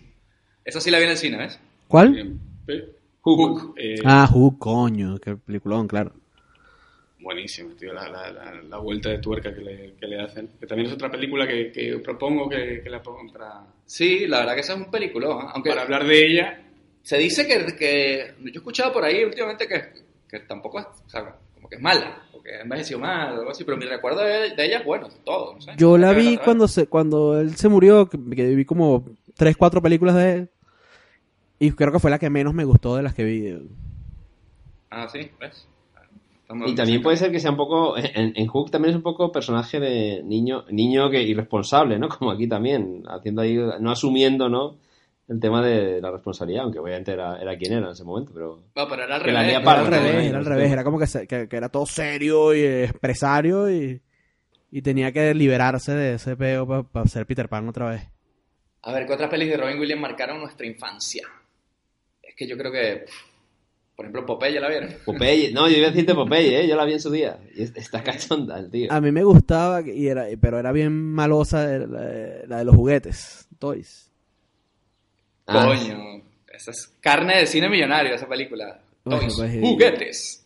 [0.63, 1.59] Esa sí la vi en el cine, ¿ves?
[1.87, 2.17] ¿Cuál?
[2.67, 3.73] Eh, Hook.
[3.77, 6.13] eh, Ah, Hook, coño, qué peliculón, claro.
[7.21, 10.49] Buenísimo, tío, la, la, la, la vuelta de tuerca que le, que le hacen.
[10.59, 14.39] Que también es otra película que, que propongo que, que la pongan para, Sí, la
[14.39, 15.49] verdad que esa es un peliculón, ¿eh?
[15.53, 16.61] aunque para hablar de ella.
[17.01, 19.81] se dice que, que yo he escuchado por ahí últimamente que,
[20.29, 23.39] que tampoco es, o sea, como que es mala, o que ha envejecido mal o
[23.39, 25.71] algo así, pero mi recuerdo de, de ella es bueno, todo, no sé.
[25.77, 29.03] Yo la vi cuando se, cuando él se murió, que, que vi como
[29.35, 30.49] tres, cuatro películas de él.
[31.59, 33.69] Y creo que fue la que menos me gustó de las que vi.
[34.89, 35.67] Ah, sí, ¿ves?
[36.65, 37.95] Y también puede ser que sea un poco.
[37.97, 42.09] En, en Hook también es un poco personaje de niño niño que irresponsable, ¿no?
[42.17, 44.77] Como aquí también, haciendo ahí, no asumiendo, ¿no?
[45.27, 48.63] El tema de la responsabilidad, aunque obviamente era, era quien era en ese momento, pero.
[48.75, 49.47] No, pero era al revés.
[49.61, 50.71] Era al revés, era al revés.
[50.71, 54.01] Era como que, se- que, que era todo serio y empresario y,
[54.71, 58.07] y tenía que liberarse de ese peo para ser Peter Pan otra vez.
[58.81, 61.27] A ver, ¿qué otras pelis de Robin Williams marcaron nuestra infancia?
[62.39, 63.03] Que yo creo que,
[63.97, 64.93] por ejemplo, Popeye, ¿la vieron?
[65.03, 66.67] Popeye, no, yo iba a decirte Popeye, ¿eh?
[66.69, 67.37] Yo la vi en su día.
[67.53, 68.89] Y es- está cachonda el tío.
[68.91, 72.75] A mí me gustaba, y era, pero era bien malosa la, de- la de los
[72.75, 74.09] juguetes, toys.
[75.47, 76.21] Ah, Coño,
[76.53, 78.79] esa es carne de cine millonario, esa película.
[79.03, 80.45] Bueno, Toys, pues, juguetes.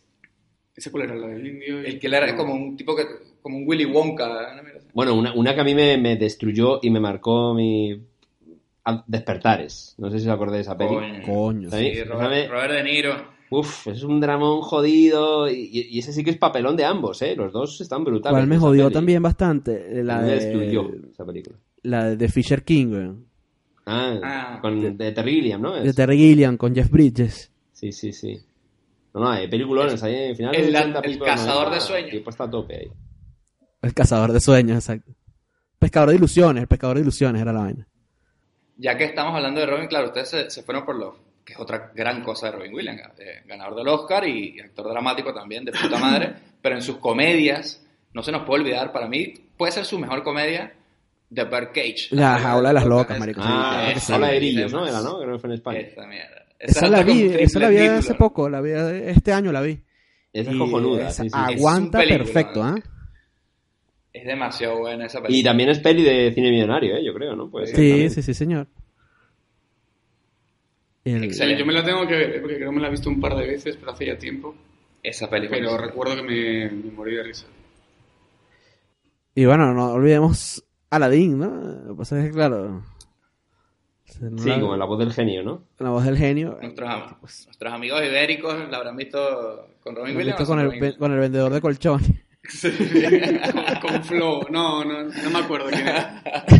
[0.74, 1.14] ¿Ese cuál era?
[1.14, 1.78] ¿La del indio?
[1.80, 3.04] El que era como un tipo que,
[3.40, 4.60] como un Willy Wonka.
[4.92, 8.00] Bueno, una, una que a mí me, me destruyó y me marcó mi.
[9.06, 9.94] Despertares.
[9.98, 11.22] No sé si os acordáis de esa peli.
[11.24, 11.70] Coño.
[11.70, 13.34] Sí, Robert, De Niro.
[13.50, 17.36] Uf, es un dramón jodido y, ese sí que es papelón de ambos, ¿eh?
[17.36, 18.34] Los dos están brutales.
[18.36, 18.94] ¿Cuál me jodió peli.
[18.94, 20.00] también bastante?
[20.00, 21.56] A La destruyó de, esa película.
[21.82, 23.26] la de The Fisher King, weón.
[23.86, 24.58] Ah, Ah.
[24.60, 25.74] con de Terry Gilliam, ¿no?
[25.74, 27.52] De Terry Gilliam con Jeff Bridges.
[27.72, 28.38] Sí, sí, sí.
[29.12, 30.54] No, no, hay peliculones ahí en final.
[30.54, 32.10] El- 80, el cazador 90, de sueños.
[32.12, 32.88] El tipo está a tope ahí.
[33.82, 35.12] El cazador de sueños, exacto.
[35.78, 37.86] Pescador de ilusiones, el pescador de ilusiones era la vaina.
[38.76, 41.58] Ya que estamos hablando de Robin, claro, ustedes se, se fueron por lo que es
[41.60, 45.72] otra gran cosa de Robin Williams, eh, ganador del Oscar y actor dramático también, de
[45.72, 49.84] puta madre, pero en sus comedias, no se nos puede olvidar, para mí puede ser
[49.84, 50.72] su mejor comedia,
[51.32, 52.08] The Birdcage.
[52.12, 53.42] La jaula de las locas, Es- marico.
[53.42, 54.12] sí, Ah, claro que esa sí.
[54.14, 54.86] Habla de peli grillos, ¿no?
[54.86, 55.20] Era, ¿no?
[55.20, 55.78] Que no fue en España.
[55.80, 56.44] Esa mierda.
[56.58, 57.98] Esa la vi, esa la vi título.
[57.98, 59.78] hace poco, la vi este año la vi.
[60.32, 61.36] Esa es cojonuda, esa sí, sí.
[61.36, 62.62] Aguanta Es perfecto.
[62.62, 62.74] ¿ah?
[64.14, 65.38] Es demasiado buena esa película.
[65.38, 67.04] Y también es peli de cine millonario, ¿eh?
[67.04, 67.50] Yo creo, ¿no?
[67.50, 68.10] Puede ser Sí, también.
[68.10, 68.66] sí, sí, señor.
[71.04, 71.60] El- Excelente.
[71.60, 72.40] Yo me la tengo que ver, ¿eh?
[72.40, 74.54] porque creo que me la he visto un par de veces, pero hace ya tiempo.
[75.02, 75.58] Esa película.
[75.58, 77.46] Pero recuerdo que me, me morí de risa.
[79.34, 81.50] Y bueno, no olvidemos Aladdin, ¿no?
[81.86, 82.82] Lo que pasa es que, claro.
[84.04, 85.64] Sí, la- como la voz del genio, ¿no?
[85.80, 86.56] la voz del genio.
[86.62, 90.36] Nuestros, am- nuestros amigos ibéricos la habrán visto con Robin Williams.
[90.46, 90.56] con
[90.98, 92.23] con el vendedor de colchones.
[92.52, 94.42] Con, con Flow.
[94.50, 96.22] No, no, no me acuerdo quién era.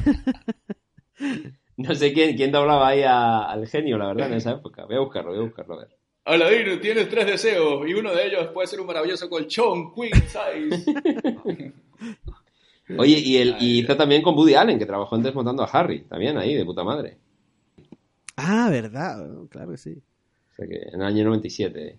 [1.76, 4.84] No sé quién, quién doblaba ahí a- al genio, la verdad, en esa época.
[4.84, 5.88] Voy a buscarlo, voy a buscarlo, a ver.
[6.24, 11.72] Aladino, tienes tres deseos y uno de ellos puede ser un maravilloso colchón, queen size.
[12.98, 16.02] Oye, y, el, y hizo también con Woody Allen, que trabajó en Desmontando a Harry,
[16.04, 17.18] también ahí, de puta madre.
[18.36, 20.00] Ah, verdad, claro que sí.
[20.50, 21.98] O sea que en el año 97.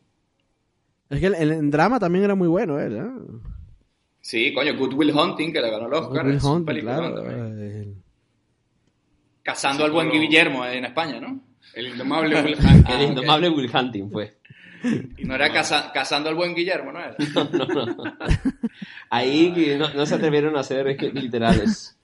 [1.10, 3.12] Es que el, el- en drama también era muy bueno él, ¿eh?
[4.28, 6.26] Sí, coño, Good Will Hunting, que le ganó el Oscar.
[6.26, 7.32] Will es un Hunting, claro.
[7.32, 7.94] eh,
[9.44, 11.42] Cazando al buen Guillermo en España, ¿no?
[11.76, 12.84] El indomable Will Hunting.
[12.88, 13.10] Ah, el ok.
[13.12, 14.36] indomable Will Hunting fue.
[15.18, 17.16] Y no era caza- cazando al buen Guillermo, ¿no era?
[17.36, 18.18] No, no.
[19.12, 21.96] Ahí que no, no se atrevieron a ser literales.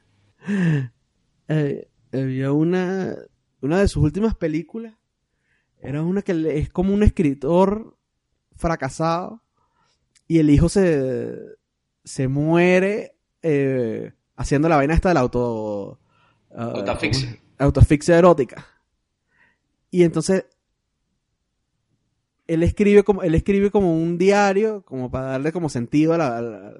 [1.47, 3.15] eh, había una,
[3.61, 4.93] una de sus últimas películas.
[5.81, 7.97] Era una que es como un escritor
[8.55, 9.41] fracasado
[10.27, 11.35] y el hijo se,
[12.03, 15.99] se muere eh, haciendo la vaina esta del auto...
[16.55, 16.73] ah.
[16.85, 17.27] ¿cómo es?
[17.57, 18.65] Autoasfixia erótica.
[19.91, 20.45] Y entonces
[22.47, 26.37] él escribe como él escribe como un diario como para darle como sentido a la,
[26.37, 26.73] a la-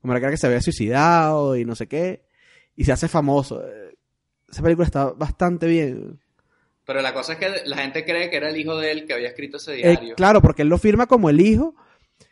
[0.00, 2.24] como la cara que se había suicidado y no sé qué
[2.76, 3.96] y se hace famoso Eh,
[4.50, 6.20] esa película está bastante bien
[6.84, 9.14] Pero la cosa es que la gente cree que era el hijo de él que
[9.14, 10.14] había escrito ese Eh, diario.
[10.16, 11.74] claro porque él lo firma como el hijo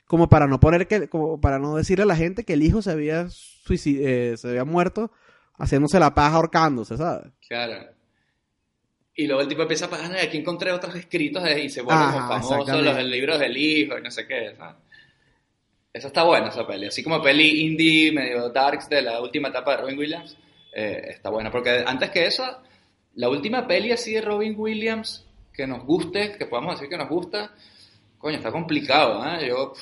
[0.06, 2.82] como para no poner que como para no decirle a la gente que el hijo
[2.82, 3.26] se había
[3.70, 5.10] eh, se había muerto
[5.58, 7.90] haciéndose la paja ahorcándose sabes Claro.
[9.16, 12.02] Y luego el tipo empieza a pagar, "Ay, aquí encontré otros escritos y se vuelve
[12.02, 14.56] famoso los libros del hijo y no sé qué.
[14.56, 14.74] ¿sabes?
[15.94, 16.86] Eso está bueno, esa peli.
[16.86, 20.36] Así como peli indie, medio darks de la última etapa de Robin Williams,
[20.72, 21.52] eh, está buena.
[21.52, 22.44] Porque antes que eso,
[23.14, 27.08] la última peli así de Robin Williams que nos guste, que podamos decir que nos
[27.08, 27.54] gusta,
[28.24, 29.22] coño, está complicado.
[29.26, 29.48] ¿eh?
[29.48, 29.72] Yo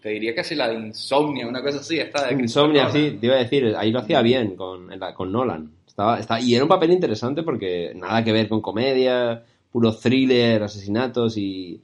[0.00, 3.26] te diría que si la de Insomnia, una cosa así, esta de Insomnia, sí, te
[3.26, 5.70] iba a decir, ahí lo hacía bien con, con Nolan.
[5.86, 10.62] Estaba, está, y era un papel interesante porque nada que ver con comedia, puro thriller,
[10.62, 11.80] asesinatos y,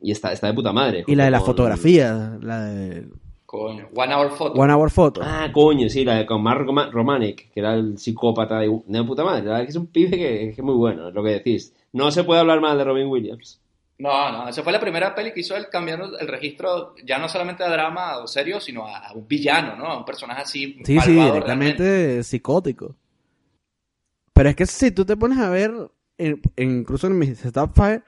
[0.00, 1.04] y está, está de puta madre.
[1.06, 3.08] y la de la con- fotografía la de
[3.44, 4.60] Coño, One Hour Photo.
[4.60, 7.98] One Hour Photo Ah, coño, sí, la de con Mark Roma- Romanek, que era el
[7.98, 9.42] psicópata de, de puta madre.
[9.44, 11.74] La verdad que es un pibe que, que es muy bueno, es lo que decís.
[11.92, 13.60] No se puede hablar mal de Robin Williams.
[13.98, 17.28] No, no, esa fue la primera peli que hizo él cambiando el registro ya no
[17.28, 19.86] solamente a drama o serio, sino a, a un villano, ¿no?
[19.86, 22.94] A un personaje así Sí, sí, directamente psicótico.
[24.32, 25.72] Pero es que si tú te pones a ver,
[26.16, 28.04] en- en- incluso en mis Stop Fire,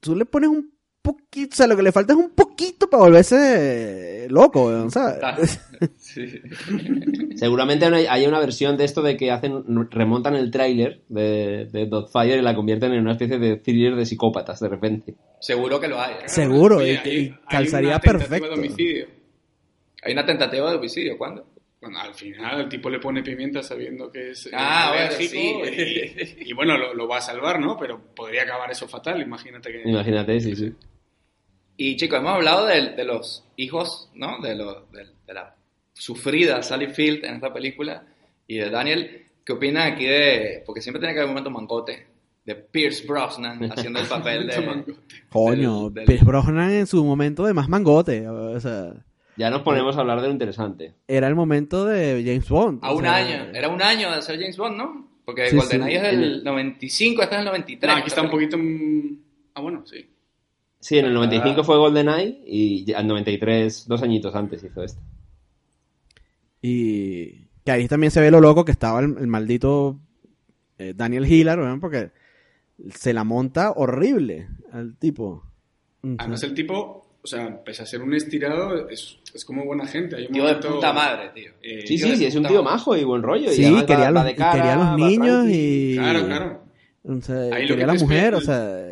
[0.00, 0.72] tú le pones un
[1.02, 5.60] poquito, o sea, lo que le falta es un poquito para volverse loco, ¿sabes?
[5.98, 6.40] Sí.
[7.38, 12.36] Seguramente hay una- versión de esto de que hacen remontan el tráiler de, de Dogfire
[12.38, 15.14] y la convierten en una especie de thriller de psicópatas de repente.
[15.40, 16.14] Seguro que lo hay.
[16.14, 16.28] ¿eh?
[16.28, 18.48] Seguro, Oye, y, hay- y hay calzaría una perfecto.
[18.48, 19.06] de homicidio.
[20.02, 21.46] Hay una tentativa de homicidio, ¿cuándo?
[21.80, 26.38] Bueno, al final el tipo le pone pimienta sabiendo que es eh, Ah, bueno, sí.
[26.44, 27.76] y, y bueno, lo, lo va a salvar, ¿no?
[27.78, 29.88] Pero podría acabar eso fatal, imagínate que...
[29.88, 30.72] Imagínate, sí, sí.
[31.76, 34.40] Y chicos, hemos hablado de, de los hijos, ¿no?
[34.40, 35.54] De, los, de, de la
[35.98, 38.04] sufrida Sally Field en esta película
[38.46, 39.22] y de Daniel.
[39.44, 40.62] ¿Qué opinan aquí de.?
[40.66, 42.06] Porque siempre tiene que haber un momento mangote.
[42.44, 44.84] De Pierce Brosnan haciendo el papel de.
[45.28, 48.94] Coño, del- del- Pierce Brosnan en su momento de más mangote, o sea,
[49.36, 50.94] Ya nos ponemos a hablar de lo interesante.
[51.06, 52.78] era el momento de James Bond.
[52.82, 53.50] A un sea, año.
[53.54, 55.08] Era un año de ser James Bond, ¿no?
[55.26, 56.06] Porque Sí, GoldenEye sí.
[56.06, 57.90] es del 95, este es del 93.
[57.92, 58.56] No, aquí está un poquito...
[59.54, 60.08] Ah, bueno, sí.
[60.80, 61.64] Sí, en el 95 Ah.
[61.64, 65.00] fue GoldenEye y en 93, dos añitos antes hizo esto.
[66.62, 69.98] Y que ahí también se ve lo loco que estaba el, el maldito
[70.78, 72.10] eh, Daniel Hillard, weón, porque
[72.94, 75.44] se la monta horrible al tipo.
[76.18, 80.16] Además el tipo, o sea, pese a ser un estirado, es, es como buena gente.
[80.16, 81.50] Hay un Tío de puta madre, tío.
[81.62, 83.50] eh, Sí, Tío sí, sí, es un tío majo y buen rollo.
[83.50, 85.94] Sí, quería, va- los, va de cara, quería a los va niños y...
[85.96, 86.60] Claro, claro.
[87.04, 88.84] o sea, Ahí lo quería la mujer, o sea...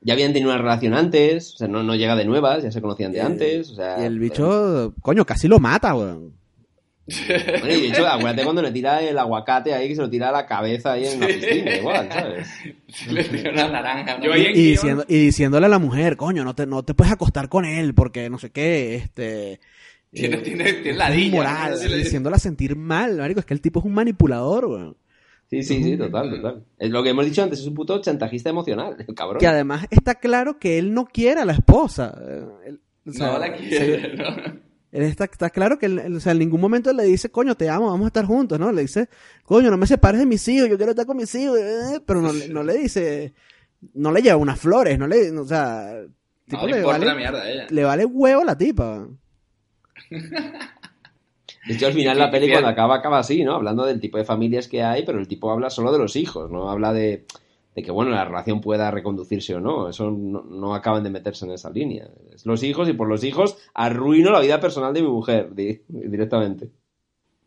[0.00, 2.80] Ya habían tenido una relación antes, o sea, no, no llega de nuevas, ya se
[2.80, 4.00] conocían de Eh, antes, o sea...
[4.00, 6.32] Y el bicho, coño, casi lo mata, weón.
[7.08, 10.32] Y de hecho, acuérdate cuando le tira el aguacate ahí, que se lo tira a
[10.32, 12.48] la cabeza ahí en la piscina, igual, ¿sabes?
[13.10, 14.18] Le tiró una naranja.
[14.20, 16.82] ahí Y, en y guión- diciendo, y diciéndole a la mujer, coño, no te, no
[16.82, 19.60] te puedes acostar con él porque no sé qué, este...
[20.10, 21.26] Tiene, eh, tiene, tiene ladilla.
[21.26, 21.96] inmoral, ¿no?
[21.96, 24.96] Diciéndola sentir mal, marico, es que el tipo es un manipulador, weón.
[25.50, 26.64] Sí, sí, sí, total, total.
[26.78, 29.38] Es lo que hemos dicho antes, es un puto chantajista emocional, el cabrón.
[29.40, 32.18] Que además está claro que él no quiere a la esposa.
[32.22, 34.67] eh, él- o sea, No la se- quiere, ¿no?
[34.92, 37.54] Él está, está claro que él, él, o sea, en ningún momento le dice, coño,
[37.56, 38.72] te amo, vamos a estar juntos, ¿no?
[38.72, 39.08] Le dice,
[39.44, 42.20] coño, no me separes de mis hijos, yo quiero estar con mis hijos, eh, pero
[42.22, 43.34] no, le- no le dice,
[43.94, 46.10] no le lleva unas flores, no le, o sea, el
[46.46, 47.66] tipo No le vale, la mierda a ella.
[47.68, 49.06] le vale huevo a la tipa.
[51.66, 53.54] De hecho, al final la peli cuando acaba, acaba así, ¿no?
[53.54, 56.50] Hablando del tipo de familias que hay, pero el tipo habla solo de los hijos,
[56.50, 57.26] no habla de,
[57.74, 59.88] de que, bueno, la relación pueda reconducirse o no.
[59.88, 62.08] Eso no, no acaban de meterse en esa línea.
[62.34, 65.80] Es los hijos y por los hijos arruino la vida personal de mi mujer, di-
[65.88, 66.68] directamente.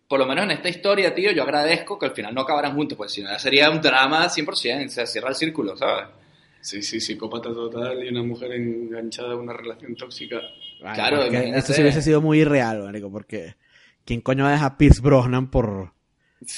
[0.08, 2.98] Por lo menos en esta historia, tío, yo agradezco que al final no acabaran juntos,
[2.98, 6.08] pues si no ya sería un drama 100%, se cierra el círculo, ¿sabes?
[6.62, 10.40] Sí, sí, psicópata total y una mujer enganchada a una relación tóxica.
[10.94, 11.24] Claro.
[11.24, 13.56] Eso sí hubiese sido muy irreal, marico, porque
[14.06, 15.94] ¿quién coño va a dejar a Pierce Brosnan por,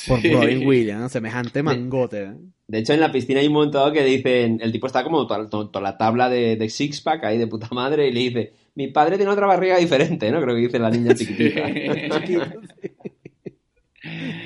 [0.08, 0.30] por Sí.
[0.34, 1.12] Robin Williams?
[1.12, 2.34] Semejante mangote, ¿eh?
[2.68, 5.28] De hecho, en la piscina hay un momento dado que dicen, el tipo está como
[5.28, 8.54] toda, toda- toda la tabla de, de six-pack ahí de puta madre y le dice,
[8.76, 10.42] mi padre tiene otra barriga diferente, ¿no?
[10.42, 11.70] Creo que dice la niña chiquitita.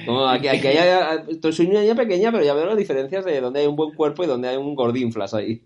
[0.06, 3.62] Como aquí, aquí hay, soy una niña pequeña, pero ya veo las diferencias de donde
[3.62, 5.64] hay un buen cuerpo y donde hay un gordinflas ahí.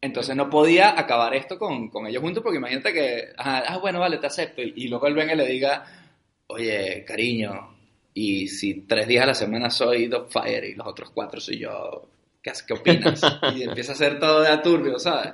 [0.00, 4.18] Entonces no podía acabar esto con, con ellos juntos porque imagínate que, ah, bueno, vale,
[4.18, 4.60] te acepto.
[4.60, 5.84] Y, y luego él venga y le diga,
[6.48, 7.52] oye, cariño,
[8.14, 12.08] y si tres días a la semana soy Dogfire y los otros cuatro soy yo,
[12.42, 13.20] ¿qué, qué opinas?
[13.54, 15.32] y empieza a hacer todo de aturbio, ¿sabes?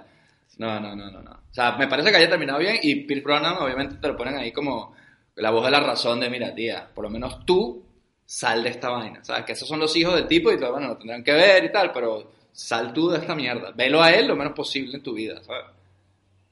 [0.59, 1.31] No, no, no, no, no.
[1.31, 4.37] O sea, me parece que haya terminado bien y Pierce Brosnan obviamente te lo ponen
[4.37, 4.95] ahí como
[5.37, 7.85] la voz de la razón de, mira, tía, por lo menos tú
[8.25, 9.45] sal de esta vaina, ¿sabes?
[9.45, 11.73] Que esos son los hijos del tipo y todo, bueno, lo tendrán que ver y
[11.73, 13.71] tal, pero sal tú de esta mierda.
[13.71, 15.65] Velo a él lo menos posible en tu vida, ¿sabes?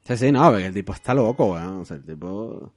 [0.07, 1.81] Sí, sí, no, porque el tipo está loco, weón.
[1.81, 2.25] O sea, el tipo.
[2.25, 2.71] O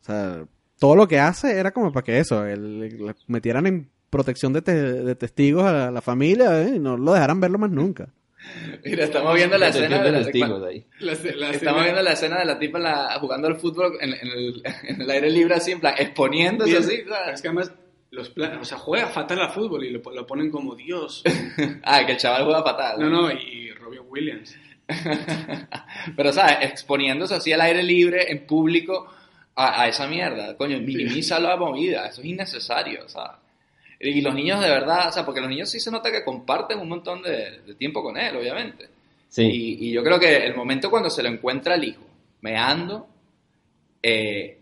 [0.00, 0.44] sea,
[0.78, 4.62] todo lo que hace era como para que eso, el- le metieran en protección de,
[4.62, 4.72] te-
[5.02, 6.72] de testigos a la familia ¿eh?
[6.76, 8.08] y no lo dejaran verlo más nunca.
[8.84, 10.60] Mira, estamos viendo la escena de la, Estamos
[11.00, 15.00] escena- viendo la escena de la tipa la- jugando al fútbol en, en el, en
[15.00, 17.02] el aire libre así, en plan, exponiéndose Bien, así.
[17.32, 17.72] Es que además,
[18.10, 21.22] los planos, o sea, juega fatal al fútbol y lo, lo ponen como Dios.
[21.82, 23.00] Ah, que el chaval juega fatal.
[23.00, 24.56] No, no, y, y Robin Williams.
[26.16, 26.58] Pero, ¿sabes?
[26.62, 29.08] Exponiéndose así al aire libre, en público,
[29.56, 30.56] a, a esa mierda.
[30.56, 32.06] Coño, minimiza la movida.
[32.06, 33.38] Eso es innecesario, ¿sabes?
[33.98, 36.78] Y los niños de verdad, o sea, porque los niños sí se nota que comparten
[36.78, 38.88] un montón de, de tiempo con él, obviamente.
[39.28, 39.42] Sí.
[39.42, 42.06] Y, y yo creo que el momento cuando se lo encuentra el hijo,
[42.42, 43.08] meando,
[44.02, 44.60] eh,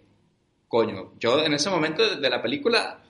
[0.69, 3.01] coño, yo en ese momento de, de la película,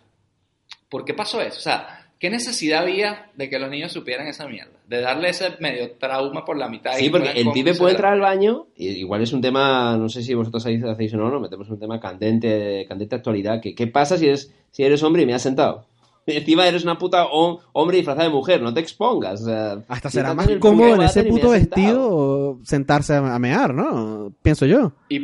[0.88, 1.58] ¿por qué pasó eso?
[1.58, 4.72] O sea, ¿qué necesidad había de que los niños supieran esa mierda?
[4.88, 6.92] De darle ese medio trauma por la mitad.
[6.94, 9.94] y Sí, que porque el pibe puede entrar al baño, y igual es un tema,
[9.98, 13.60] no sé si vosotros hacéis, o no, nos metemos un tema candente, candente actualidad.
[13.60, 15.84] que ¿Qué pasa si eres, si eres hombre y me has sentado?
[16.26, 19.42] Encima eres una puta hom- hombre disfrazada de mujer, no te expongas.
[19.42, 24.32] o sea, Hasta será más cómodo en ese puto vestido sentarse a, a mear, ¿no?
[24.40, 24.92] Pienso yo.
[25.10, 25.22] Y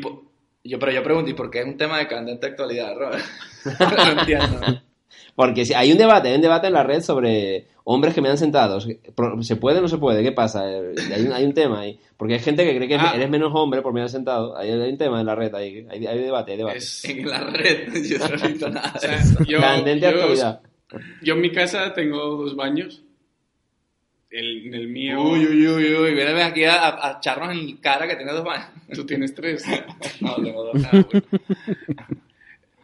[0.62, 3.24] yo, pero yo pregunto, ¿y por qué es un tema de candente actualidad, Robert?
[3.80, 4.61] no entiendo.
[5.35, 8.28] Porque si hay un debate, hay un debate en la red sobre hombres que me
[8.28, 8.87] han sentados.
[9.43, 10.22] ¿Se puede o no se puede?
[10.22, 10.70] ¿Qué pasa?
[10.70, 11.99] Eh, Hay un, hay un tema ahí.
[12.16, 13.12] Porque hay gente que cree que Ah.
[13.14, 14.57] eres menos hombre por me han sentado.
[14.57, 15.87] Hay, hay un tema en la red ahí.
[15.91, 16.78] Hay, hay debate, hay debate.
[16.78, 20.61] Es- En la red, yo no he visto nada o sea, yo, Candente yo- actualidad.
[21.22, 23.03] yo en mi casa tengo dos baños.
[24.31, 25.20] El, en el mío.
[25.22, 28.66] Uy, uy, uy, uy, viene aquí a, a echarnos en cara que tiene dos manos.
[28.95, 29.64] Tú tienes tres.
[30.20, 30.83] No, tengo dos.
[30.85, 31.26] Ah, bueno.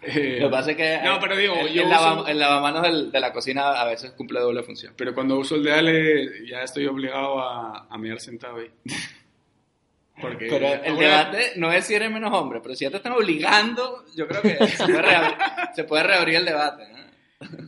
[0.07, 2.39] Eh, Lo que pasa es que No, pero digo, el, yo el, uso- lava- el
[2.39, 4.95] lavamanos del- de la cocina a veces cumple doble función.
[4.97, 8.71] Pero cuando uso el de Ale, ya estoy obligado a, a mear sentado ahí.
[10.21, 12.97] Porque Pero el ahora- debate no es si eres menos hombre, pero si ya te
[12.97, 15.35] están obligando, yo creo que se puede reabrir,
[15.77, 16.85] se puede reabrir el debate.
[16.91, 17.59] ¿no?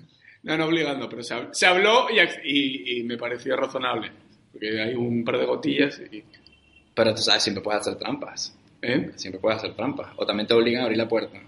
[0.44, 4.10] No, no obligando, pero se, hab- se habló y, y- y me pareció razonable.
[4.50, 6.24] Porque hay un par de gotillas y...
[6.94, 8.56] Pero tú sabes, siempre puedes hacer trampas.
[8.80, 9.10] ¿Eh?
[9.16, 10.08] Siempre puedes hacer trampas.
[10.16, 11.38] O también te obligan a abrir la puerta.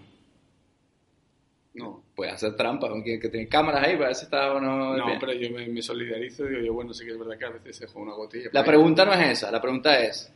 [1.75, 2.03] No.
[2.17, 4.97] Puedes hacer trampas, aunque que tiene cámaras ahí para ver si está o no.
[4.97, 7.45] No, pero yo me, me solidarizo y digo, yo, bueno, sí que es verdad que
[7.45, 8.51] a veces dejo una gotilla.
[8.53, 10.33] La pregunta no es esa, la pregunta es: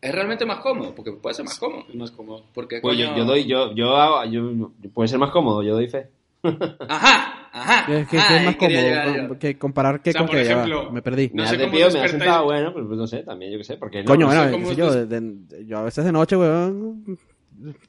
[0.00, 0.94] ¿es realmente más cómodo?
[0.94, 1.84] Porque puede ser más cómodo.
[1.88, 2.44] Es más cómodo.
[2.54, 5.62] Porque, Pues yo, coño- yo doy, yo, yo hago, yo, yo- puede ser más cómodo,
[5.62, 6.08] yo doy fe.
[6.88, 7.86] Ajá, ajá.
[7.86, 9.38] Que- que ah, es más quería llegar cómodo.
[9.38, 11.30] Que comparar que O sea, con por que ya va, ejemplo, me perdí.
[11.34, 13.58] No me sé has cómo me has sentado, bueno, pues, pues no sé, también, yo
[13.58, 13.76] qué sé.
[13.76, 15.82] Porque no, Coño, no bueno, sé qué cómo sé yo, es- de- de- yo a
[15.84, 17.18] veces de noche, weón,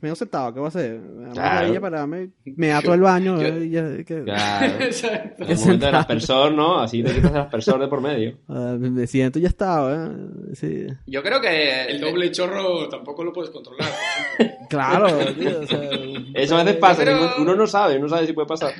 [0.01, 0.99] me he sentado, ¿qué voy a hacer?
[1.33, 1.61] Claro.
[1.61, 4.73] rodilla para me, me ato el baño yo- eh, y ya, que- Claro.
[4.83, 5.43] Exacto.
[5.43, 6.79] En el momento del aspersor, ¿no?
[6.79, 8.37] Así te quitas el aspersor de por medio.
[8.49, 10.49] ah, me siento y ya está, weón.
[10.53, 10.87] Sí.
[11.07, 11.83] Yo creo que.
[11.85, 13.89] El doble chorro tampoco lo puedes controlar.
[14.67, 15.79] Claro, tío, o sea,
[16.33, 18.73] Eso a veces pasa, Pero- uno- no sabe, uno sabe si puede pasar.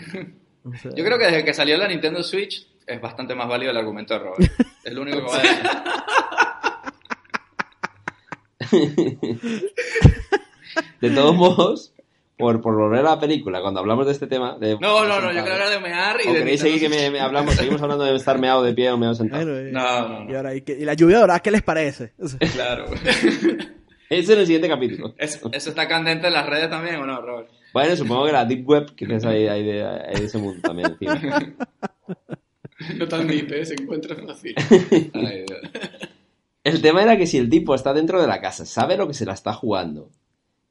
[0.63, 3.69] o sea, Yo creo que desde que salió la Nintendo Switch es bastante más válido
[3.71, 4.51] el argumento de Robert.
[4.83, 5.69] Es lo único que voy a decir.
[11.01, 11.93] De todos modos,
[12.37, 14.57] por, por volver a la película, cuando hablamos de este tema...
[14.59, 16.89] De, No, no, no, yo quiero hablar de mear y ¿O de queréis seguir que
[16.89, 19.45] me, hablamos, seguimos hablando de estar meado de pie o meado sentado?
[19.45, 20.31] bueno, y- No, no, no.
[20.31, 22.13] Y, ahora, ¿y, qué- y la lluvia dorada, ¿qué les parece?
[22.53, 22.85] Claro.
[22.93, 23.39] Ese
[24.09, 25.15] es el siguiente capítulo.
[25.17, 27.49] ¿Eso, eso está candente en las redes también o no, Robert?
[27.73, 28.87] Bueno, supongo que la Deep Web,
[29.25, 30.95] hay, hay, de, hay de ese mundo también.
[30.99, 31.55] encima.
[32.97, 33.65] No tan deep, ¿eh?
[33.65, 34.53] Se encuentra fácil.
[35.13, 35.45] Ay.
[36.63, 39.13] El tema era que si el tipo está dentro de la casa, sabe lo que
[39.13, 40.09] se la está jugando,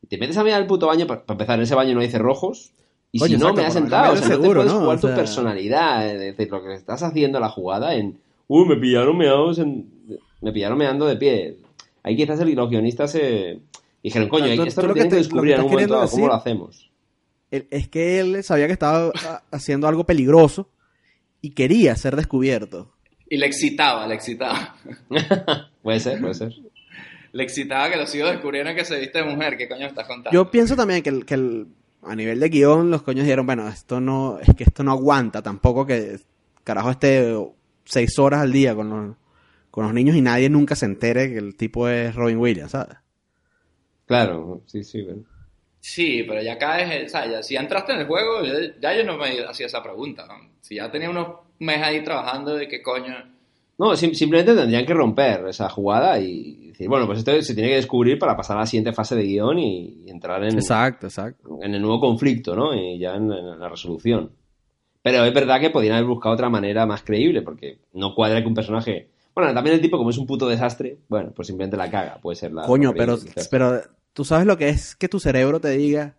[0.07, 2.73] te metes a mirar el puto baño, para empezar, en ese baño no hay cerrojos,
[3.13, 4.81] y si no, exacto, me has sentado, o sea, no te puedes ¿no?
[4.81, 8.77] jugar O tu personalidad, es decir, lo que estás haciendo la jugada en, uh, me
[8.77, 9.89] pillaron meados en-
[10.41, 11.57] me pillaron meando de pie.
[12.03, 13.61] Ahí quizás el- los guionistas se
[14.03, 15.95] dijeron, coño, esto lo lo que tienen que te- lo que descubrir en un momento
[15.95, 16.91] dado, ¿cómo decir- lo hacemos?
[17.51, 20.69] es que él sabía que estaba ah, haciendo algo peligroso
[21.41, 22.91] y quería ser descubierto.
[23.31, 24.75] Y le excitaba, le excitaba.
[25.83, 26.53] puede ser, puede ser.
[27.35, 29.57] Le excitaba que los hijos descubrieran que se viste de mujer.
[29.59, 30.31] ¿Qué coño estás contando?
[30.33, 31.67] Yo pienso también que, el- que el-
[32.03, 35.43] a nivel de guion los coños dijeron, bueno, esto no, es que esto no aguanta
[35.43, 36.19] tampoco que
[36.63, 37.35] carajo esté
[37.85, 39.17] seis horas al día con los,
[39.71, 42.97] con los niños y nadie nunca se entere que el tipo es Robin Williams, ¿sabes?
[44.07, 45.03] Claro, sí, sí.
[45.03, 45.23] bueno.
[45.81, 48.97] Sí, pero ya caes, o sea, ya, si ya entraste en el juego, ya, ya
[48.97, 50.27] yo no me hacía esa pregunta.
[50.27, 50.35] ¿no?
[50.61, 51.29] Si ya tenía unos
[51.59, 53.15] meses ahí trabajando, ¿de qué coño?
[53.79, 57.71] No, sim- simplemente tendrían que romper esa jugada y decir, bueno, pues esto se tiene
[57.71, 61.07] que descubrir para pasar a la siguiente fase de guion y, y entrar en, Exacto,
[61.09, 61.59] exacto.
[61.61, 62.75] en el nuevo conflicto, ¿no?
[62.75, 64.31] Y ya en, en la resolución.
[65.03, 68.49] Pero es verdad que podrían haber buscado otra manera más creíble, porque no cuadra que
[68.49, 69.11] un personaje...
[69.35, 72.37] Bueno, también el tipo, como es un puto desastre, bueno, pues simplemente la caga, puede
[72.37, 72.63] ser la...
[72.63, 73.19] Coño, la pero,
[73.51, 73.81] pero
[74.13, 76.15] tú sabes lo que es que tu cerebro te diga,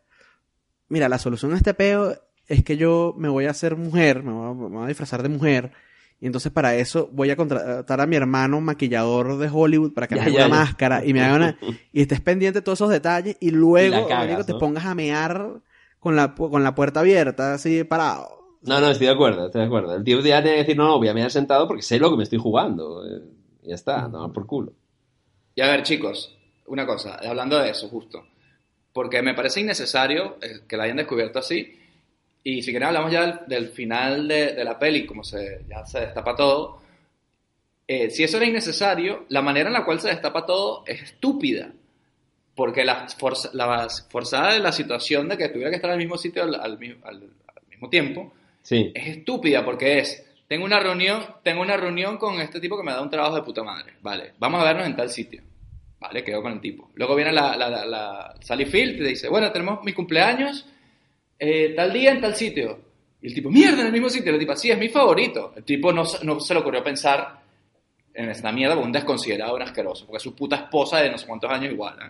[0.90, 2.14] mira, la solución a este peo
[2.48, 5.24] es que yo me voy a hacer mujer, me voy a, me voy a disfrazar
[5.24, 5.72] de mujer,
[6.20, 10.16] y entonces para eso voy a contratar a mi hermano maquillador de Hollywood para que
[10.16, 10.62] Ya, me haga ya, una ya.
[10.62, 11.60] máscara y me haga una...
[11.94, 15.62] y estés pendiente de todos esos detalles y luego cagas, te pongas a mear
[16.00, 18.30] con la, con la puerta abierta, así parado.
[18.62, 19.96] No, no, estoy de acuerdo, estoy de acuerdo.
[19.96, 22.10] El tío ya tiene que decir, no, no, voy a mirar sentado porque sé lo
[22.10, 23.06] que me estoy jugando.
[23.06, 23.22] eh,
[23.64, 24.74] y ya está, no, por culo.
[25.56, 26.36] Y a ver, chicos,
[26.68, 28.24] una cosa, hablando de eso, justo.
[28.94, 31.76] Porque me parece innecesario eh, que la hayan descubierto así.
[32.46, 35.84] Y si quieren hablamos ya del, del final de, de la peli, como se, ya
[35.86, 36.80] se destapa todo.
[37.88, 41.72] Eh, si eso era innecesario, la manera en la cual se destapa todo es estúpida.
[42.56, 46.18] Porque la, forza- la forzada de la situación de que tuviera que estar al mismo
[46.18, 46.62] sitio al, al
[47.04, 48.92] al- al mismo tiempo Sí.
[48.96, 52.92] es estúpida porque es, tengo una reunión, tengo una reunión con este tipo que me
[52.94, 55.44] da un trabajo de puta madre, vale, vamos a vernos en tal sitio,
[56.00, 56.90] vale, quedo con el tipo.
[56.96, 60.66] Luego viene la, la, la, la Sally Field y te dice, bueno, tenemos mi cumpleaños,
[61.40, 62.80] eh, tal día en tal sitio.
[63.22, 64.32] Y el tipo, mierda, en el mismo sitio.
[64.32, 65.54] El tipo, sí, es mi favorito.
[65.56, 67.42] El tipo no, se- no se le ocurrió pensar
[68.14, 70.06] en esta mierda porque un desconsiderado, un asqueroso.
[70.06, 71.98] Porque es su puta esposa de no sé cuántos años igual.
[72.02, 72.10] ¿eh?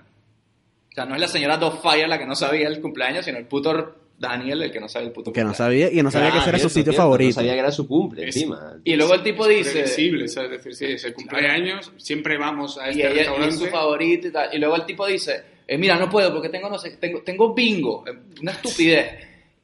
[0.92, 3.46] O sea, no es la señora Fire la que no sabía el cumpleaños, sino el
[3.46, 6.38] puto Daniel el que no sabe el puto Que no sabía, y no sabía que
[6.38, 7.30] ese era su sitio cierto, favorito.
[7.32, 8.76] No sabía que era su cumple, encima.
[8.86, 9.82] Y luego el tipo dice...
[9.82, 10.28] Es decir,
[10.74, 13.70] sí, es el cumpleaños, siempre vamos a y, este ella, y es su restaurante.
[13.72, 14.50] favorito y tal.
[14.54, 17.54] Y luego el tipo dice, eh, mira, no puedo porque tengo, no sé, tengo, tengo
[17.54, 18.12] bingo, eh,
[18.42, 19.08] una estupidez.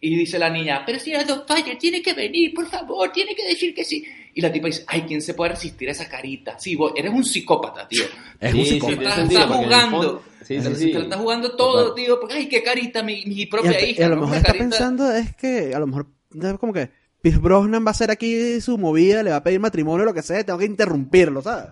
[0.03, 3.47] Y dice la niña, pero si Don Fire, tiene que venir, por favor, tiene que
[3.47, 4.03] decir que sí.
[4.33, 6.57] Y la tipa dice, ay, ¿quién se puede resistir a esa carita?
[6.57, 8.05] Sí, vos, eres un psicópata, tío.
[8.39, 9.13] Es Sí, un sí, psicópata.
[9.27, 10.23] tiene Estás, jugando.
[10.43, 10.91] Sí, sí, Te- sí.
[10.91, 12.03] estás jugando todo, Total.
[12.03, 12.19] tío.
[12.19, 14.07] Porque, ay, qué carita, mi, mi Y propia y hija.
[14.07, 16.89] a lo mejor está carita- pensando es que a lo mejor es como que
[17.21, 20.23] Pierce Brosnan va a hacer aquí su movida, le va a pedir matrimonio, lo que
[20.23, 21.69] sea, tengo que interrumpirlo, ¿sabes?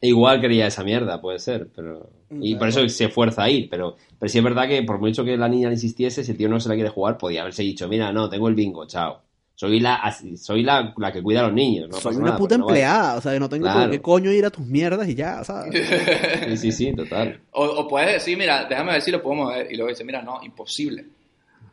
[0.00, 2.10] Igual quería esa mierda, puede ser, pero...
[2.40, 5.24] Y por eso se fuerza a ir, pero, pero sí es verdad que por mucho
[5.24, 7.62] que la niña le insistiese, si el tío no se la quiere jugar, podía haberse
[7.62, 9.22] dicho, mira, no, tengo el bingo, chao.
[9.54, 12.36] Soy la, así- soy la, la que cuida a los niños, no soy una nada,
[12.38, 12.78] puta no vale.
[12.78, 15.74] empleada, o sea, no tengo por qué coño ir a tus mierdas y ya, ¿sabes?
[16.48, 17.40] Sí, sí, sí, total.
[17.52, 19.66] O, o puedes decir, mira, déjame ver si lo puedo mover.
[19.72, 21.06] Y luego dice, mira, no, imposible.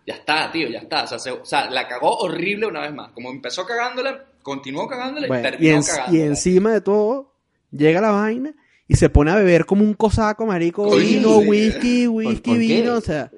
[0.07, 1.03] Ya está, tío, ya está.
[1.03, 3.11] O sea, se- o sea, la cagó horrible una vez más.
[3.11, 6.17] Como empezó cagándola, continuó cagándola y Bueno, y, terminó en- cagándola.
[6.17, 7.34] y encima de todo,
[7.77, 8.53] llega la vaina
[8.87, 11.47] y se pone a beber como un cosaco, marico, Coño, vino, sí.
[11.49, 13.31] whisky, whisky, por vino, o sea...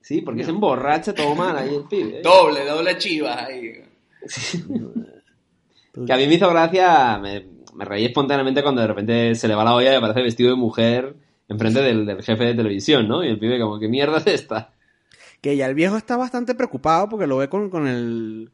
[0.00, 2.18] Sí, porque se emborracha todo mal ahí el pibe.
[2.18, 2.22] ¿eh?
[2.24, 3.72] Doble, doble chivas ahí.
[6.06, 9.54] Que a mí me hizo gracia, me, me reí espontáneamente cuando de repente se le
[9.54, 11.14] va la olla y aparece vestido de mujer
[11.48, 13.22] enfrente del, del jefe de televisión, ¿no?
[13.24, 14.72] Y el pibe como, ¿qué mierda es esta?
[15.40, 18.50] Que ya el viejo está bastante preocupado porque lo ve con, con el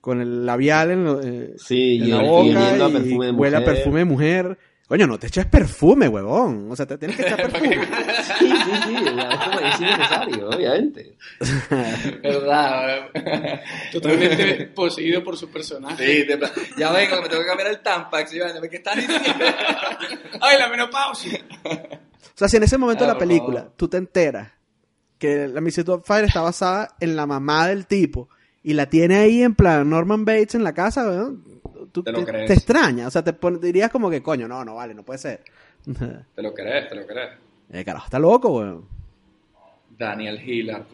[0.00, 2.48] con el labial en, lo- eh, Sí, en y, la y boca
[2.88, 3.34] y perfume de mujer.
[3.34, 4.58] huele a perfume de mujer.
[4.88, 6.68] Coño, no te eches perfume, huevón.
[6.70, 7.76] O sea, te tienes que echar perfume.
[8.38, 8.96] Sí, sí, sí,
[9.64, 11.16] es innecesario, obviamente.
[12.22, 13.10] ¿Verdad?
[13.90, 16.04] Totalmente poseído por su personaje.
[16.06, 18.34] Sí, de plan, ya vengo, me tengo que cambiar el Tampax.
[18.34, 19.22] Y vaina, ¿qué estás diciendo?
[20.40, 21.40] ¡Ay, la menopausia!
[21.64, 23.74] O sea, si en ese momento Ah, de la por película favor.
[23.76, 24.50] tú te enteras
[25.18, 28.28] que la Missy Fire está basada en la mamá del tipo
[28.62, 31.61] y la tiene ahí en plan Norman Bates en la casa, weón,
[31.92, 32.46] tú Te te, lo crees.
[32.48, 33.06] te extraña.
[33.06, 35.42] O sea, te pon- dirías como que, coño, no, no vale, no puede ser.
[36.34, 37.30] Te lo crees, te lo crees.
[37.70, 38.88] El carajo está loco, weón.
[39.96, 40.84] Daniel Hillard.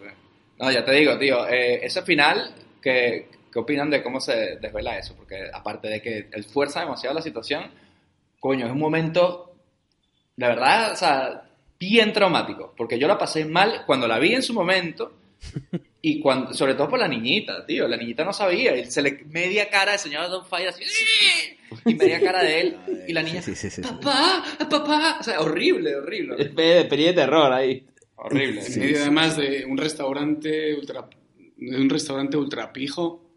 [0.59, 4.99] No, ya te digo, tío, eh, ese final, ¿qué, ¿qué opinan de cómo se desvela
[4.99, 5.15] eso?
[5.17, 7.65] Porque aparte de que él fuerza demasiado la situación,
[8.41, 9.55] coño, es un momento,
[10.37, 11.43] de verdad, o sea,
[11.79, 12.75] bien traumático.
[12.77, 15.13] Porque yo la pasé mal cuando la vi en su momento
[16.01, 17.89] y cuando, sobre todo por la niñita, tío.
[17.89, 20.83] La niñita no sabía y se le media cara de señora Don Fire así,
[21.85, 22.77] y media cara de él
[23.09, 23.83] y la niña, Sí, sí, sí.
[23.83, 23.89] sí.
[23.89, 26.35] papá, papá, o sea, horrible, horrible.
[26.35, 26.45] horrible.
[26.75, 27.85] De terror ahí.
[28.17, 28.63] horrible.
[28.65, 31.09] En medio además de un restaurante ultra
[31.57, 33.28] de un restaurante ultra pijo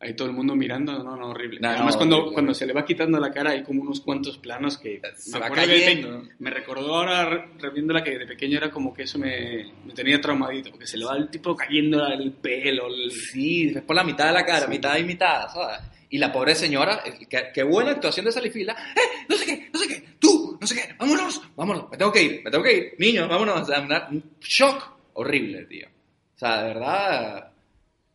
[0.00, 2.32] ahí todo el mundo mirando no no horrible No, no, además cuando horrible.
[2.34, 5.38] cuando se le va quitando la cara hay como unos cuantos planos que Se me
[5.40, 6.22] va que cayendo.
[6.22, 9.92] pe- me recordó ahora re- reviéndola que de pequeño era como que eso me, me
[9.92, 13.94] tenía traumadito porque se le va el tipo cayendo el pelo el- Sí, es por
[13.94, 15.78] la mitad de la cara, mitad y mitad, ¿sabes?
[16.12, 18.72] Y la pobre señora, qué, qué buena actuación de Salifila.
[18.96, 19.26] ¡Eh!
[19.28, 22.22] No sé qué, no sé qué, tú, no sé qué, vámonos, vámonos, me tengo que
[22.22, 23.60] ir, me tengo que ir, niños, vámonos.
[23.60, 23.78] O sea,
[24.10, 25.86] un shock horrible, tío.
[26.34, 27.52] O sea, de verdad.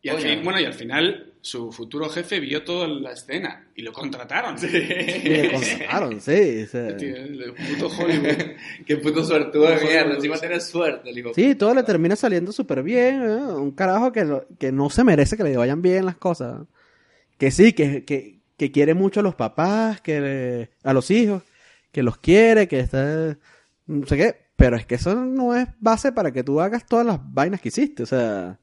[0.02, 3.82] y al fin- bueno y al final su futuro jefe vio toda la escena y
[3.82, 6.62] lo contrataron Y le contrataron, sí.
[6.64, 6.96] o sea.
[6.96, 8.36] Tío, el puto Hollywood
[8.86, 10.14] Qué puto suertudo de mierda.
[10.16, 11.12] Encima tiene suerte.
[11.34, 13.22] Sí, todo le termina saliendo súper bien.
[13.22, 13.36] ¿eh?
[13.52, 16.62] Un carajo que, lo- que no se merece que le vayan bien las cosas.
[17.38, 21.42] Que sí, que, que, que quiere mucho a los papás, que le- a los hijos,
[21.92, 23.38] que los quiere, que está...
[23.86, 24.36] No sé qué.
[24.56, 27.68] Pero es que eso no es base para que tú hagas todas las vainas que
[27.68, 28.02] hiciste.
[28.02, 28.58] O sea...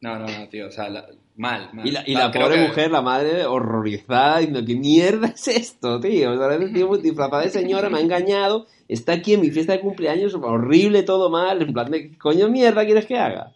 [0.00, 0.68] No, no, no, tío.
[0.68, 1.86] O sea, la- mal, mal.
[1.86, 5.48] Y la, y la creo pobre que- mujer, la madre, horrorizada, diciendo, ¿qué mierda es
[5.48, 6.32] esto, tío?
[6.32, 9.72] O sea, este tío disfrazado de señora me ha engañado, está aquí en mi fiesta
[9.72, 13.52] de cumpleaños, horrible, todo mal, en plan de, ¿qué coño mierda quieres que haga?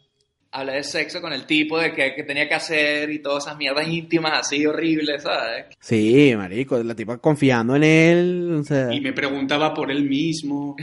[0.54, 3.56] Habla de sexo con el tipo, de qué que tenía que hacer y todas esas
[3.56, 5.64] mierdas íntimas así horribles, ¿sabes?
[5.80, 8.58] Sí, marico, la tipa confiando en él.
[8.60, 8.92] O sea...
[8.92, 10.76] y me preguntaba por él mismo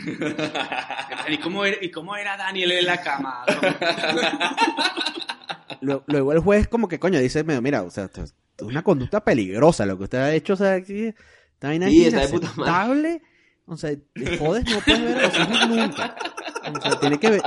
[1.29, 3.45] ¿Y cómo, era, ¿y cómo era Daniel en la cama?
[5.81, 8.83] Lu- Luego el juez como que coño dice, "Mira, mira, o sea, esto es una
[8.83, 13.21] conducta peligrosa lo que usted ha hecho, o sea, aquí esta vaina Sí, es inaceptable.
[13.65, 16.15] O sea, te jodes, no puedes ver a los hijos nunca.
[16.75, 17.41] O sea, tiene que ver,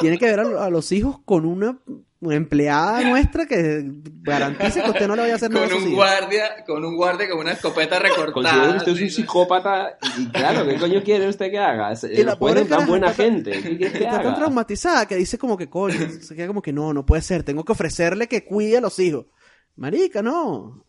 [0.00, 1.78] tiene que ver a, a los hijos con una
[2.22, 3.84] empleada nuestra que
[4.22, 7.28] garantice que usted no le vaya a hacer nada Con un guardia, con un guardia
[7.28, 8.76] con una escopeta Considero que recortada.
[8.78, 11.92] usted es un psicópata y claro, ¿qué coño quiere usted que haga?
[11.92, 13.50] Es- Y la pobre es tan buena está- gente.
[13.52, 16.72] ¿Qué quiere que Está tan traumatizada que dice como que coño, se queda como que
[16.72, 19.26] no, no puede ser, tengo que ofrecerle que cuide a los hijos.
[19.76, 20.48] Marica, no.
[20.48, 20.84] O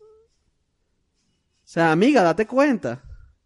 [1.64, 3.02] sea, amiga, date cuenta.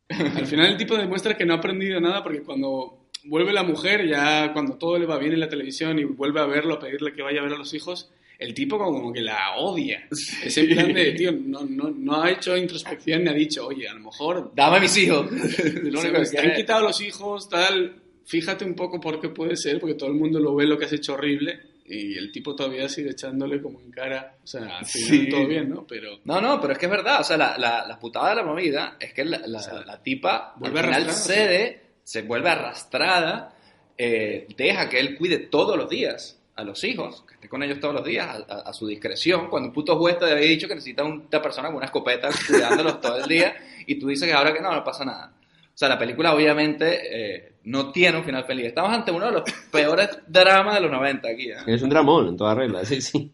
[0.09, 4.07] Al final el tipo demuestra que no ha aprendido nada porque cuando vuelve la mujer,
[4.09, 7.13] ya cuando todo le va bien en la televisión y vuelve a verlo, a pedirle
[7.13, 10.09] que vaya a ver a los hijos, el tipo como que la odia.
[10.45, 13.89] Es en plan de, tío, no, no, no ha hecho introspección ni ha dicho, oye,
[13.89, 14.53] a lo mejor...
[14.55, 15.31] Dame a mis hijos.
[15.31, 15.41] Lo
[16.01, 17.97] se único me que te han quitado los hijos, tal...
[18.25, 20.85] Fíjate un poco por qué puede ser, porque todo el mundo lo ve lo que
[20.85, 24.37] has hecho horrible y el tipo todavía sigue echándole como en cara.
[24.43, 25.29] O sea, al final Sí.
[25.29, 25.85] todo bien, ¿no?
[25.87, 26.21] Pero...
[26.25, 27.21] No, no, pero es que es verdad.
[27.21, 30.55] O sea, la, la, la putada de la movida es que la, la, la tipa
[30.57, 33.55] Vuelve al final cede, se vuelve arrastrada,
[33.99, 37.81] eh, deja que él cuide todos los días a los hijos, que esté con ellos
[37.81, 39.49] todos los días, a, a- a su discreción.
[39.49, 43.01] Cuando un puto juez te había dicho que necesita una persona con una escopeta cuidándolos
[43.01, 43.55] todo el día
[43.87, 45.33] y tú dices que ahora que no, no pasa nada.
[45.75, 47.01] O sea, la película obviamente
[47.37, 48.67] eh, no tiene un final feliz.
[48.67, 49.43] Estamos ante uno de los
[49.73, 51.51] peores dramas de los 90 aquí.
[51.51, 51.57] ¿eh?
[51.67, 53.33] Es un dramón en toda regla, sí, sí.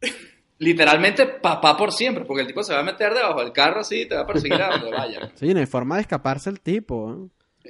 [0.58, 4.02] Literalmente papá por siempre, porque el tipo se va a meter debajo del carro así
[4.02, 5.30] y te va a perseguir a donde vaya.
[5.36, 7.12] Sí, no hay forma de escaparse el tipo.
[7.12, 7.28] ¿eh?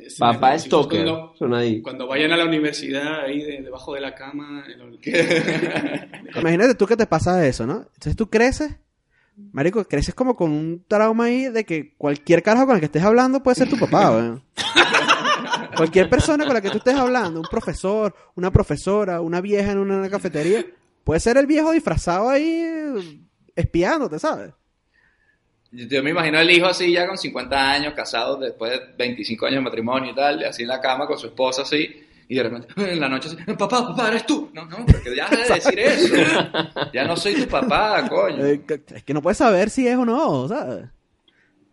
[0.09, 1.05] Sí, Papá hijos Stoker.
[1.05, 1.83] Cuando, Son ahí.
[1.83, 4.65] cuando vayan a la universidad, ahí de- debajo de la cama...
[4.67, 4.99] el-
[6.39, 7.79] Imagínate tú que te pasa eso, ¿no?
[7.95, 8.77] Entonces tú creces,
[9.53, 13.03] marico, creces como con un trauma ahí de que cualquier carajo con el que estés
[13.03, 14.43] hablando puede ser tu papá, weón.
[15.77, 19.79] Cualquier persona con la que tú estés hablando, un profesor, una profesora, una vieja en
[19.79, 20.65] una cafetería,
[21.05, 23.21] puede ser el viejo disfrazado ahí eh,
[23.55, 24.53] espiándote, ¿sabes?
[25.71, 29.57] Yo me imagino el hijo así ya con 50 años, casado después de 25 años
[29.57, 32.69] de matrimonio y tal, así en la cama con su esposa así, y de repente
[32.77, 34.51] en la noche así, papá, papá, eres tú.
[34.55, 36.15] No, no, porque ya de decir eso.
[36.93, 38.45] Ya no soy tu papá, coño.
[38.47, 38.61] Eh,
[38.95, 40.87] es que no puedes saber si es o no, ¿sabes?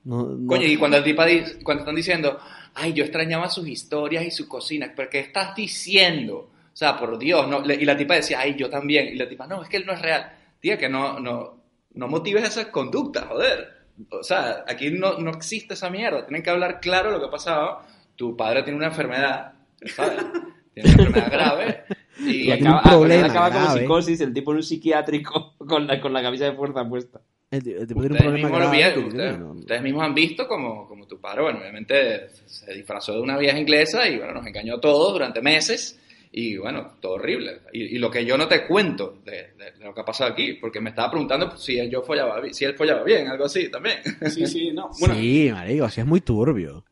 [0.04, 1.24] No, no- Coño, y cuando el tipo
[1.64, 2.38] cuando están diciendo,
[2.74, 6.36] ay, yo extrañaba sus historias y su cocina, ¿pero qué estás diciendo?
[6.74, 7.64] O sea, por Dios, no.
[7.72, 9.08] Y la tipa decía, ay, yo también.
[9.08, 10.32] Y la tipa, no, es que él no es real.
[10.60, 11.58] Tía, que no, no,
[11.94, 13.75] no motives esa conducta, joder.
[14.10, 16.26] O sea, aquí no, no existe esa mierda.
[16.26, 17.80] Tienen que hablar claro lo que ha pasado.
[18.16, 19.54] Tu padre tiene una enfermedad,
[19.86, 20.24] ¿sabes?
[20.74, 21.84] Tiene una enfermedad grave.
[22.20, 23.80] Y, Y acaba, un problema ah, acaba como grave.
[23.82, 27.22] psicosis, el tipo en un psiquiátrico con la, con la camisa de fuerza puesta.
[27.52, 29.52] el, el tipo tiene un Ustedes grave no, no.
[29.60, 33.58] ustedes mismos han visto como, como tu padre, bueno, obviamente se disfrazó de una vieja
[33.60, 36.00] inglesa y bueno, nos engañó a todos durante meses
[36.38, 37.62] y bueno, todo horrible.
[37.72, 40.32] Y, y lo que yo no te cuento de, de- de lo que ha pasado
[40.34, 44.00] aquí, porque me estaba preguntando si yo follaba, si él follaba bien, algo así también.
[44.30, 44.90] Sí, sí, no.
[45.00, 46.84] Bueno, Sí, marico, así es muy turbio.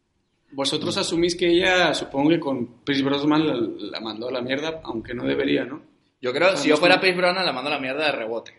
[0.52, 3.56] vosotros asumís que ella, supongo que con Chris Brosnan la,
[3.92, 5.82] la mandó a la mierda, aunque no debería, ¿no?
[6.22, 8.54] Yo creo, si yo fuera Pierce Brosnan, la mando a la mierda de rebote.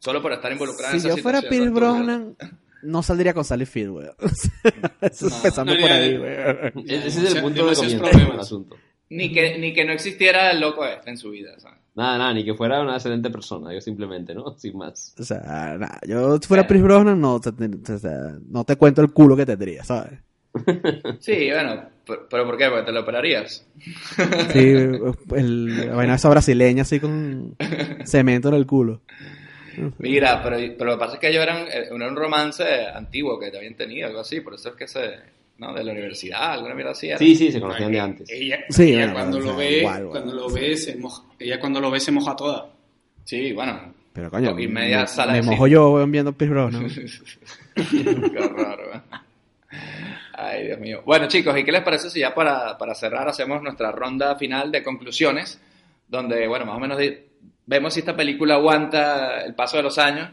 [0.00, 1.70] Solo por estar involucrada en Si esa yo fuera ¿sabes?
[1.72, 2.36] Brosnan,
[2.82, 4.14] no saldría con Sally Field, weón.
[5.02, 6.72] Eso No, empezando no, por ahí, weón.
[6.88, 8.30] Ese es el punto de comienzo problemas.
[8.32, 8.76] del asunto.
[9.10, 11.78] Ni que, ni que no existiera el loco este en su vida, ¿sabes?
[11.96, 14.54] Nada, nada, ni que fuera una excelente persona, yo simplemente, ¿no?
[14.58, 15.14] Sin más.
[15.18, 18.76] O sea, nada, yo si fuera Pierce Brosnan, no te, te- o sea, no te
[18.76, 20.20] cuento el culo que tendría, ¿sabes?
[21.20, 22.68] Sí, bueno, pero, pero ¿por qué?
[22.68, 23.66] Porque te lo operarías.
[24.52, 24.74] Sí,
[25.36, 27.56] el, la vaina esa brasileña así con
[28.04, 29.00] cemento en el culo.
[29.98, 33.38] Mira, pero, pero lo que pasa es que ellos eran, eh, era un romance antiguo
[33.38, 35.00] que te habían tenido, algo así, por eso es que se,
[35.60, 35.74] ¿no?
[35.74, 37.10] De la universidad, alguna mierda así.
[37.18, 38.30] Sí, sí, se conocían de antes.
[38.30, 40.10] Ella, Sí, ella bueno, cuando lo ve, igual, bueno.
[40.10, 42.70] cuando lo ve se moja, ella cuando lo ve se moja toda.
[43.24, 43.94] Sí, bueno.
[44.12, 46.88] Pero coño, Y media me, sala me mojo yo viendo Pierce Brosnan.
[47.74, 49.00] Qué horror, ¿eh?
[50.32, 51.02] Ay, Dios mío.
[51.04, 54.72] Bueno, chicos, ¿y qué les parece si ya para, para cerrar hacemos nuestra ronda final
[54.72, 55.60] de conclusiones?
[56.08, 56.98] Donde, bueno, más o menos
[57.66, 60.28] vemos si esta película aguanta el paso de los años.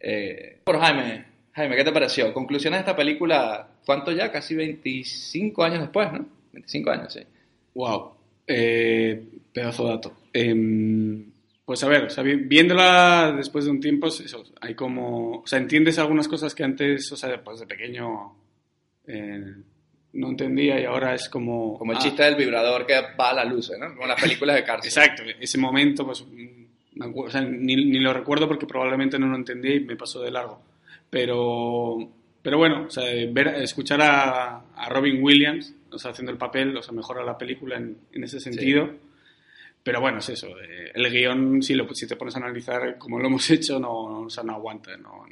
[0.00, 2.32] Eh, por Jaime, Jaime, ¿qué te pareció?
[2.32, 4.30] Conclusiones de esta película, ¿cuánto ya?
[4.30, 6.26] Casi 25 años después, ¿no?
[6.52, 7.20] 25 años, sí.
[7.74, 8.12] Wow.
[8.46, 9.22] Eh,
[9.52, 10.12] pedazo de dato.
[10.32, 11.24] Em,
[11.64, 15.38] pues a ver, o sea, vi- viéndola después de un tiempo, es eso, hay como,
[15.42, 18.34] o sea, entiendes algunas cosas que antes, o sea, pues de pequeño
[19.06, 19.54] eh,
[20.12, 21.78] no entendía y ahora es como...
[21.78, 23.94] Como el ah, chiste del vibrador que va a la luz, ¿no?
[23.94, 24.88] Como las películas de cárcel.
[24.88, 29.36] Exacto, ese momento, pues, mm, o sea, ni, ni lo recuerdo porque probablemente no lo
[29.36, 30.60] entendí y me pasó de largo.
[31.10, 32.08] Pero,
[32.42, 36.76] pero bueno, o sea, ver, escuchar a, a Robin Williams, o sea, haciendo el papel,
[36.76, 38.90] o sea, mejora la película en, en ese sentido.
[39.82, 43.18] Pero bueno, es eso, eh, el guion, si, lo, si te pones a analizar como
[43.18, 44.96] lo hemos hecho, no, o sea, no aguanta.
[44.96, 45.26] No,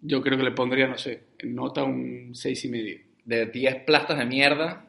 [0.00, 2.98] yo creo que le pondría, no sé, nota un seis y medio.
[3.24, 4.86] De 10 plastas de mierda,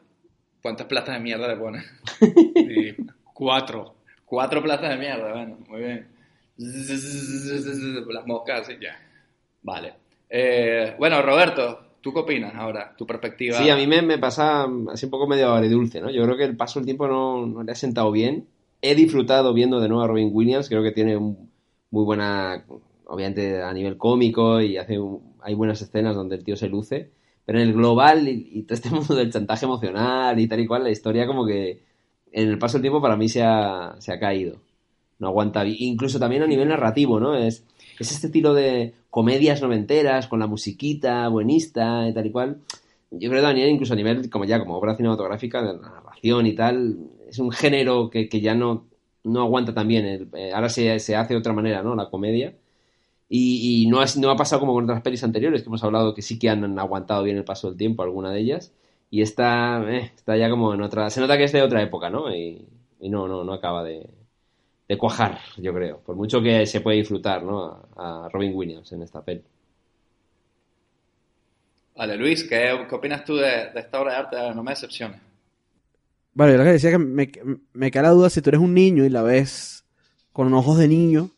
[0.62, 1.84] ¿cuántas plastas de mierda le pones?
[2.72, 3.96] Eh, cuatro.
[4.30, 6.06] Cuatro plazas de mierda, bueno, muy bien.
[6.56, 8.96] Las moscas, sí, ya.
[9.62, 9.94] Vale.
[10.28, 12.94] Eh, bueno, Roberto, ¿tú qué opinas ahora?
[12.96, 13.58] Tu perspectiva.
[13.58, 16.10] Sí, a mí me, me pasa así un poco medio agridulce, ¿no?
[16.10, 18.46] Yo creo que el paso del tiempo no, no le ha sentado bien.
[18.82, 21.50] He disfrutado viendo de nuevo a Robin Williams, creo que tiene un-
[21.90, 22.64] muy buena,
[23.06, 24.98] obviamente a nivel cómico y hace
[25.42, 27.10] hay buenas escenas donde el tío se luce,
[27.44, 30.84] pero en el global y, todo este mundo del chantaje emocional y tal y cual,
[30.84, 31.82] la historia como que
[32.32, 34.60] en el paso del tiempo para mí se ha, se ha caído.
[35.18, 35.66] No aguanta.
[35.66, 37.34] Incluso también a nivel narrativo, ¿no?
[37.36, 37.66] Es,
[38.02, 42.60] es este estilo de comedias noventeras con la musiquita buenista y tal y cual.
[43.10, 46.54] Yo creo que Daniel, incluso a nivel, como ya, como obra cinematográfica, de narración y
[46.54, 46.96] tal,
[47.28, 48.86] es un género que, que ya no,
[49.24, 50.30] no aguanta tan bien.
[50.34, 51.94] Eh, ahora se, se hace de otra manera, ¿no?
[51.94, 52.54] La comedia.
[53.28, 56.14] Y, y no, ha, no ha pasado como con otras pelis anteriores que hemos hablado
[56.14, 58.72] que sí que han aguantado bien el paso del tiempo, alguna de ellas.
[59.10, 61.10] Y esta eh, está ya como en otra.
[61.10, 62.34] Se nota que es de otra época, ¿no?
[62.34, 62.64] Y,
[63.00, 64.08] y no, no, no acaba de,
[64.90, 65.98] de cuajar, yo creo.
[66.00, 67.88] Por mucho que se puede disfrutar, ¿no?
[67.96, 69.40] A, a Robin Williams en esta peli.
[71.96, 74.54] Vale, Luis, ¿qué, qué opinas tú de, de esta obra de arte?
[74.56, 75.20] No me decepciones.
[76.34, 77.30] Vale, yo lo que decía que me,
[77.72, 79.84] me queda la duda si tú eres un niño y la ves
[80.32, 81.30] con ojos de niño.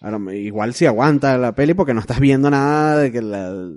[0.00, 3.72] Ahora, igual si aguanta la peli porque no estás viendo nada de que la...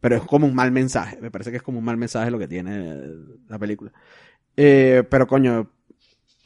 [0.00, 1.20] Pero es como un mal mensaje.
[1.20, 3.00] Me parece que es como un mal mensaje lo que tiene
[3.48, 3.92] la película.
[4.56, 5.70] Eh, pero coño,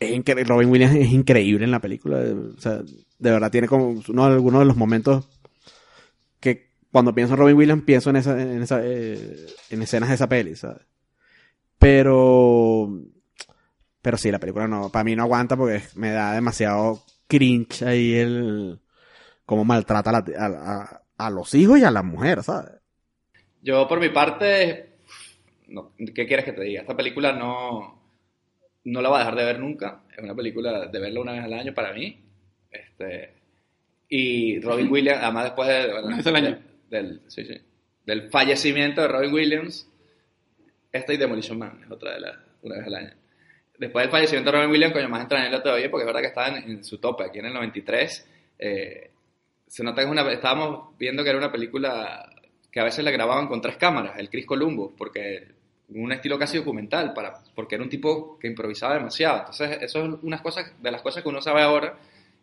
[0.01, 2.19] es Robin Williams es increíble en la película.
[2.57, 5.29] O sea, de verdad tiene como uno, algunos de los momentos
[6.41, 10.15] que cuando pienso en Robin Williams pienso en, esa, en, esa, eh, en escenas de
[10.15, 10.83] esa peli, ¿sabes?
[11.79, 12.89] Pero
[14.03, 18.15] pero sí, la película no, para mí no aguanta porque me da demasiado cringe ahí
[18.15, 18.81] el
[19.47, 22.73] cómo maltrata a, la- a- a- los hijos y a la mujer, ¿sabes?
[23.63, 24.97] Yo, por mi parte,
[26.15, 26.83] ¿qué quieres que te diga?
[26.83, 27.98] Esta película no,
[28.85, 30.03] no la voy a dejar de ver nunca.
[30.17, 32.21] Es una película de verla una vez al año para mí.
[32.71, 33.35] Este,
[34.09, 36.59] y Robin Williams, además después de, bueno, año.
[36.89, 37.61] Del, sí, sí,
[38.07, 39.87] del fallecimiento de Robin Williams,
[40.91, 43.15] esta y Demolition Man es otra de las, una vez al año.
[43.79, 46.49] Después del fallecimiento de Robin Williams, coño, más entrenarlo todavía, porque es verdad que estaba
[46.49, 48.29] en, en su tope, aquí en el 93.
[48.59, 49.11] eh,
[49.67, 52.33] se nota que es una, estábamos viendo que era una película
[52.73, 55.47] que a veces la grababan con tres cámaras, el Chris Columbus, porque
[55.91, 59.39] un estilo casi documental, para, porque era un tipo que improvisaba demasiado.
[59.39, 61.97] Entonces, eso es unas cosas, de las cosas que uno sabe ahora,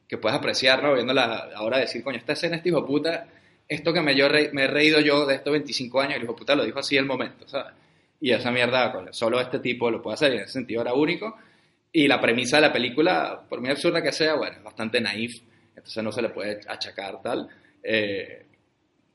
[0.07, 0.93] que puedes apreciar, ¿no?
[0.93, 3.27] Viéndola ahora decir, coño, esta escena, este hijo puta,
[3.67, 6.55] esto que me, yo me he reído yo de estos 25 años, el hijo puta
[6.55, 7.73] lo dijo así el momento, ¿sabes?
[8.21, 10.93] Y esa mierda, coño, solo este tipo lo puede hacer, y en ese sentido era
[10.93, 11.37] único.
[11.91, 15.41] Y la premisa de la película, por muy absurda que sea, bueno, es bastante naif,
[15.75, 17.47] entonces no se le puede achacar tal.
[17.83, 18.45] Eh,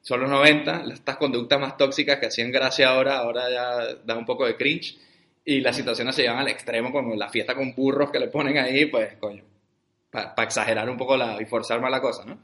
[0.02, 4.24] son los 90, estas conductas más tóxicas que hacían gracia ahora, ahora ya da un
[4.24, 4.98] poco de cringe.
[5.44, 8.58] Y las situaciones se llevan al extremo, como la fiesta con burros que le ponen
[8.58, 9.42] ahí, pues, coño,
[10.10, 12.38] para exagerar un poco la, y forzar más la cosa, ¿no?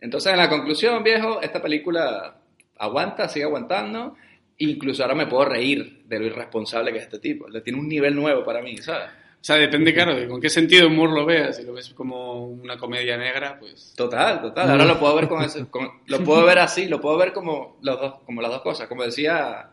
[0.00, 2.36] Entonces, en la conclusión, viejo, esta película
[2.78, 4.16] aguanta, sigue aguantando.
[4.58, 7.48] Incluso ahora me puedo reír de lo irresponsable que es este tipo.
[7.48, 9.10] Le tiene un nivel nuevo para mí, ¿sabes?
[9.46, 11.56] O sea, depende, claro, de con qué sentido humor lo veas.
[11.56, 13.94] Si lo ves como una comedia negra, pues...
[13.96, 14.70] Total, total.
[14.72, 17.78] Ahora lo puedo ver con ese, con- lo puedo ver así, lo puedo ver como
[17.80, 18.88] los dos, como las dos cosas.
[18.88, 19.70] Como decía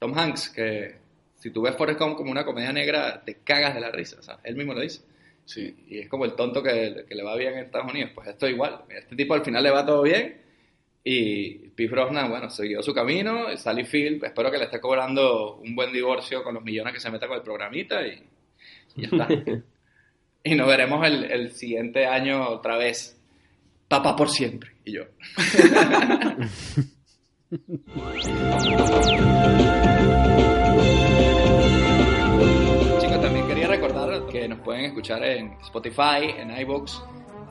[0.00, 0.96] Tom Hanks, que
[1.36, 4.16] si tú ves Forrest Gump como una comedia negra, te cagas de la risa.
[4.18, 5.02] O sea, él mismo lo dice.
[5.44, 5.72] Sí.
[5.86, 8.10] Y es como el tonto que, que le va bien en Estados Unidos.
[8.16, 8.80] Pues esto igual.
[8.88, 10.36] Este tipo al final le va todo bien.
[11.04, 13.56] Y Pete Brosnan, bueno, siguió su camino.
[13.56, 17.08] Sally Field, espero que le esté cobrando un buen divorcio con los millones que se
[17.08, 18.04] meta con el programita.
[18.04, 18.20] Y
[18.96, 19.28] ya está.
[20.44, 23.18] y nos veremos el, el siguiente año otra vez.
[23.88, 24.72] Papá por siempre.
[24.84, 25.02] Y yo.
[33.00, 37.02] Chicos, también quería recordar que nos pueden escuchar en Spotify, en iVoox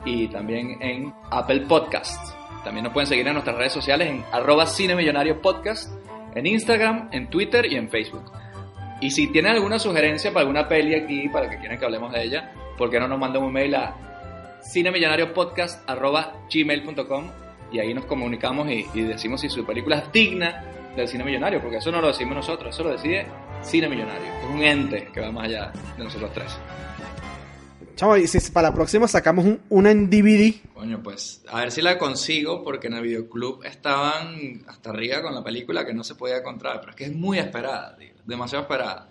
[0.04, 2.34] y también en Apple Podcasts.
[2.64, 5.92] También nos pueden seguir en nuestras redes sociales en arroba cinemillonario podcast,
[6.34, 8.32] en Instagram, en Twitter y en Facebook.
[9.02, 12.22] Y si tienen alguna sugerencia para alguna peli aquí, para que quieran que hablemos de
[12.22, 13.94] ella, ¿por qué no nos mandan un mail a
[14.64, 17.30] cinemillonariopodcast.gmail.com
[17.72, 20.64] y ahí nos comunicamos y, y decimos si su película es digna
[20.94, 23.26] del cine millonario, porque eso no lo decimos nosotros, eso lo decide
[23.62, 26.58] Cine Millonario, es un ente que va más allá de nosotros tres.
[27.94, 30.54] Chavo, y si para la próxima sacamos un, una en DVD.
[30.74, 35.34] Coño, pues a ver si la consigo, porque en el videoclub estaban hasta arriba con
[35.34, 38.62] la película que no se podía encontrar, pero es que es muy esperada, tío, demasiado
[38.62, 39.08] esperada.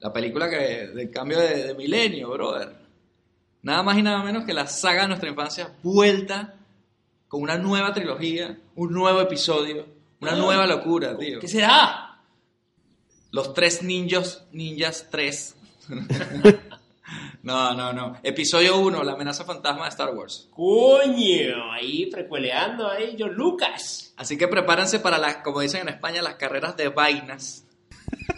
[0.00, 2.76] La película que del cambio de, de milenio, brother.
[3.62, 6.54] Nada más y nada menos que la saga de nuestra infancia vuelta
[7.28, 9.86] con una nueva trilogía, un nuevo episodio,
[10.20, 11.40] una nueva locura, tío.
[11.40, 12.20] ¿Qué será?
[13.30, 15.56] Los tres ninjas, ninjas tres.
[17.42, 18.18] No, no, no.
[18.22, 20.48] Episodio 1, la amenaza fantasma de Star Wars.
[20.52, 24.14] Coño, ahí precueleando ahí John Lucas.
[24.16, 27.64] Así que prepárense para las, como dicen en España, las carreras de vainas.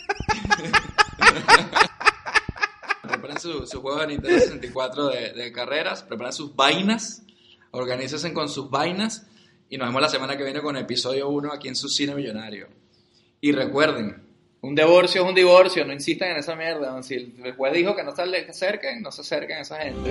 [3.02, 7.22] preparen sus su juegos de Nintendo 64 de, carreras, preparen sus vainas,
[7.70, 9.26] organícense con sus vainas
[9.68, 12.68] y nos vemos la semana que viene con episodio 1 aquí en su cine millonario.
[13.40, 14.22] Y recuerden,
[14.60, 17.02] un divorcio es un divorcio, no insistan en esa mierda.
[17.02, 20.10] Si el juez dijo que no se acerquen, no se acerquen a esa gente.